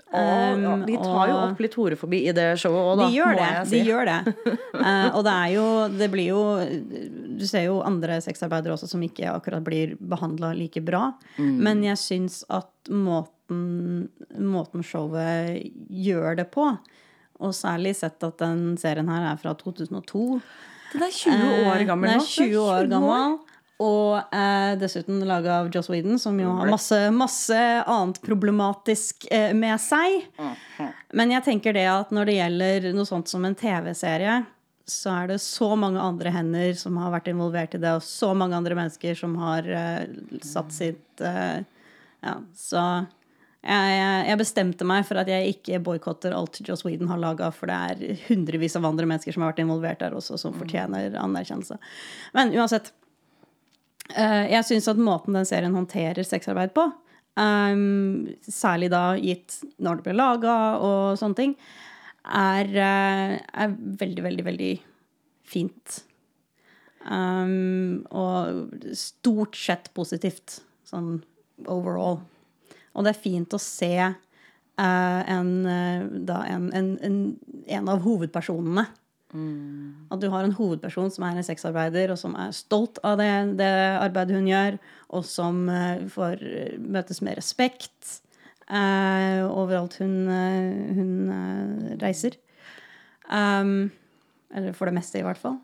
[0.09, 3.09] Og, ja, Um, de tar jo opp litt horefobi i det showet òg, da.
[3.09, 3.49] de gjør det.
[3.69, 3.77] Si.
[3.77, 4.19] De gjør det.
[4.81, 6.43] uh, og det er jo Det blir jo
[7.39, 11.13] du ser jo andre sexarbeidere også som ikke akkurat blir behandla like bra.
[11.39, 16.71] Men jeg syns at måten, måten showet gjør det på,
[17.39, 20.41] og særlig sett at den serien her er fra 2002
[20.93, 22.17] Den er 20 år gammel nå.
[22.17, 23.39] Den er 20 år gammel.
[23.79, 29.53] Og eh, dessuten laga av Joss Whedon, som jo har masse, masse annet problematisk eh,
[29.55, 30.25] med seg.
[31.15, 34.41] Men jeg tenker det at når det gjelder noe sånt som en TV-serie,
[34.89, 38.33] så er det så mange andre hender som har vært involvert i det, og så
[38.35, 40.09] mange andre mennesker som har eh,
[40.43, 41.61] satt sitt eh,
[42.25, 42.83] Ja, så
[43.67, 47.75] jeg, bestemte meg for at jeg ikke boikotter alt Joss Whedon har laga, for det
[47.75, 51.79] er hundrevis av andre mennesker som har vært involvert der også, som fortjener anerkjennelse.
[52.39, 52.93] Men uansett.
[54.15, 56.87] eh, jeg syns at måten den serien håndterer sexarbeid på,
[57.37, 61.57] ehm, særlig da gitt når det ble laga og sånne ting,
[62.25, 64.73] er, eh, er veldig, veldig, veldig
[65.45, 66.03] fint.
[67.09, 71.23] Um, og stort sett positivt, sånn
[71.67, 72.21] overall.
[72.99, 77.19] Og det er fint å se uh, en, eh, da en, en, en,
[77.79, 78.89] en av hovedpersonene.
[80.09, 83.31] At du har en hovedperson som er en sexarbeider, og som er stolt av det,
[83.61, 83.71] det
[84.01, 84.79] arbeidet hun gjør,
[85.15, 86.43] og som uh, får
[86.81, 88.19] møtes med respekt
[88.73, 90.17] uh, overalt hun,
[90.99, 92.41] hun reiser.
[93.29, 93.91] Um,
[94.49, 95.59] eller for det meste, i hvert fall.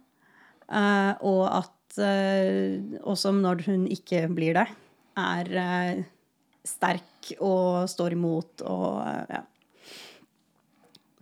[1.25, 1.73] Og at
[2.03, 4.67] eh, også når hun ikke blir det,
[5.21, 6.05] er eh,
[7.39, 9.43] og står imot og eh, ja.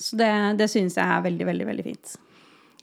[0.02, 2.16] Så det, det syns jeg er veldig, veldig, veldig fint.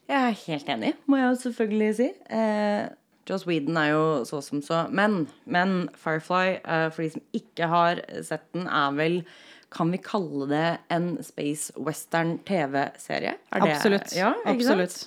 [0.07, 2.07] Jeg er helt enig, må jeg selvfølgelig si.
[2.31, 2.85] Eh,
[3.29, 4.85] Joss Whedon er jo så som så.
[4.89, 9.21] Men, men Firefly, eh, for de som ikke har sett den, er vel
[9.69, 13.35] Kan vi kalle det en space western TV-serie?
[13.53, 14.15] Er Absolutt.
[14.17, 14.31] Ja.
[14.45, 15.03] Absolutt.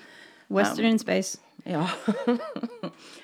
[0.50, 1.40] Western in space.
[1.66, 1.88] Ja.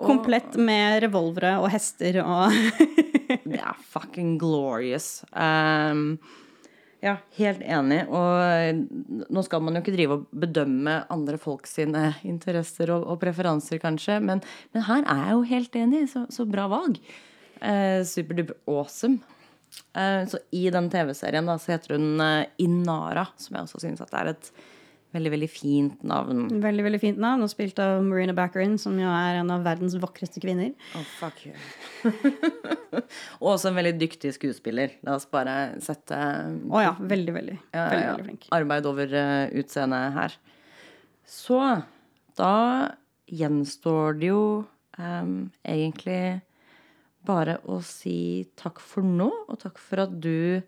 [0.00, 2.54] Komplett med revolvere og hester og
[3.50, 5.20] Det er fucking glorious.
[5.30, 6.18] Um,
[7.00, 8.00] ja, helt enig.
[8.12, 13.20] Og nå skal man jo ikke drive og bedømme andre folk sine interesser og, og
[13.22, 14.42] preferanser, kanskje, men,
[14.74, 16.02] men her er jeg jo helt enig.
[16.12, 16.98] Så, så bra valg.
[17.60, 19.22] Uh, Superduper awesome.
[19.94, 24.04] Uh, så i den TV-serien da, så heter hun uh, Inara, som jeg også syns
[24.10, 24.52] er et
[25.14, 26.44] veldig, veldig fint navn.
[26.62, 29.96] Veldig veldig fint navn, og spilt av Marina Baccarin, som jo er en av verdens
[30.00, 30.72] vakreste kvinner.
[30.98, 31.54] Oh, fuck you.
[33.40, 34.94] og også en veldig dyktig skuespiller.
[35.06, 37.56] La oss bare sette Å ja, veldig, veldig.
[37.72, 38.50] Ja, veldig, ja, veldig flink.
[38.60, 40.36] Arbeid over uh, utseendet her.
[41.30, 41.58] Så
[42.38, 42.54] da
[43.30, 44.44] gjenstår det jo
[44.98, 45.34] um,
[45.66, 46.40] egentlig
[47.26, 50.62] bare å si takk for nå, og takk for at du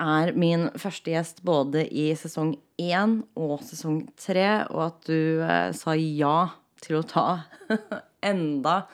[0.00, 5.70] er min første gjest både i sesong én og sesong tre, og at du eh,
[5.74, 6.50] sa ja
[6.82, 7.26] til å ta
[8.22, 8.84] enda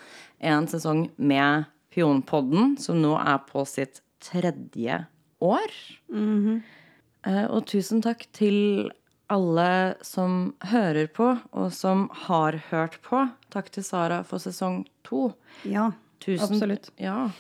[0.41, 5.03] en sesong med Pionpodden, som nå er på sitt tredje
[5.45, 5.75] år.
[6.11, 8.91] Eh, Og tusen takk til
[9.33, 13.23] alle som hører på, og som har hørt på.
[13.55, 15.31] Takk til Sara for sesong to.
[15.69, 15.93] Ja,
[16.25, 16.91] Tusen, absolutt.
[17.01, 17.31] Ja.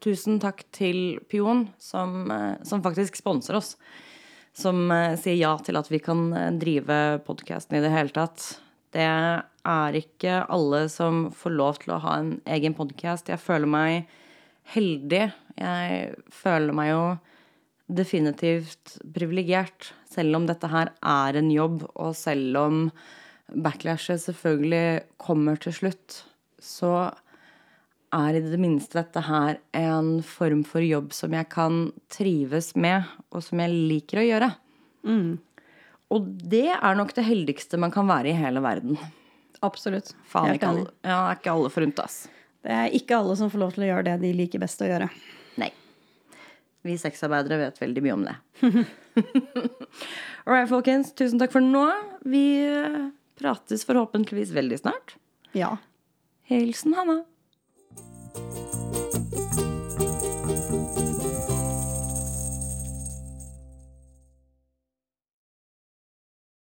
[0.00, 3.76] Tusen takk til Pion, som, eh, som faktisk sponser oss.
[4.56, 8.46] Som eh, sier ja til at vi kan eh, drive podkasten i det hele tatt.
[8.96, 13.28] Det er ikke alle som får lov til å ha en egen podkast.
[13.28, 14.08] Jeg føler meg
[14.72, 15.28] heldig.
[15.60, 17.04] Jeg føler meg jo
[17.90, 22.84] definitivt privilegert, selv om dette her er en jobb, og selv om
[23.50, 26.22] backlashet selvfølgelig kommer til slutt,
[26.62, 27.10] så
[28.14, 33.06] er i det minste dette her en form for jobb som jeg kan trives med,
[33.30, 34.50] og som jeg liker å gjøre.
[36.10, 38.98] Og det er nok det heldigste man kan være i hele verden.
[39.62, 40.14] Absolutt.
[40.26, 42.22] Faen, ikke alle, ja, det er ikke alle forunt, ass.
[42.64, 44.88] Det er ikke alle som får lov til å gjøre det de liker best å
[44.88, 45.08] gjøre.
[45.60, 45.70] Nei.
[46.84, 48.36] Vi sexarbeidere vet veldig mye om det.
[50.46, 51.12] All right, folkens.
[51.16, 51.86] Tusen takk for nå.
[52.24, 52.44] Vi
[53.40, 55.14] prates forhåpentligvis veldig snart.
[55.56, 55.76] Ja.
[56.50, 57.20] Hilsen Hanna.
[58.32, 58.69] thank you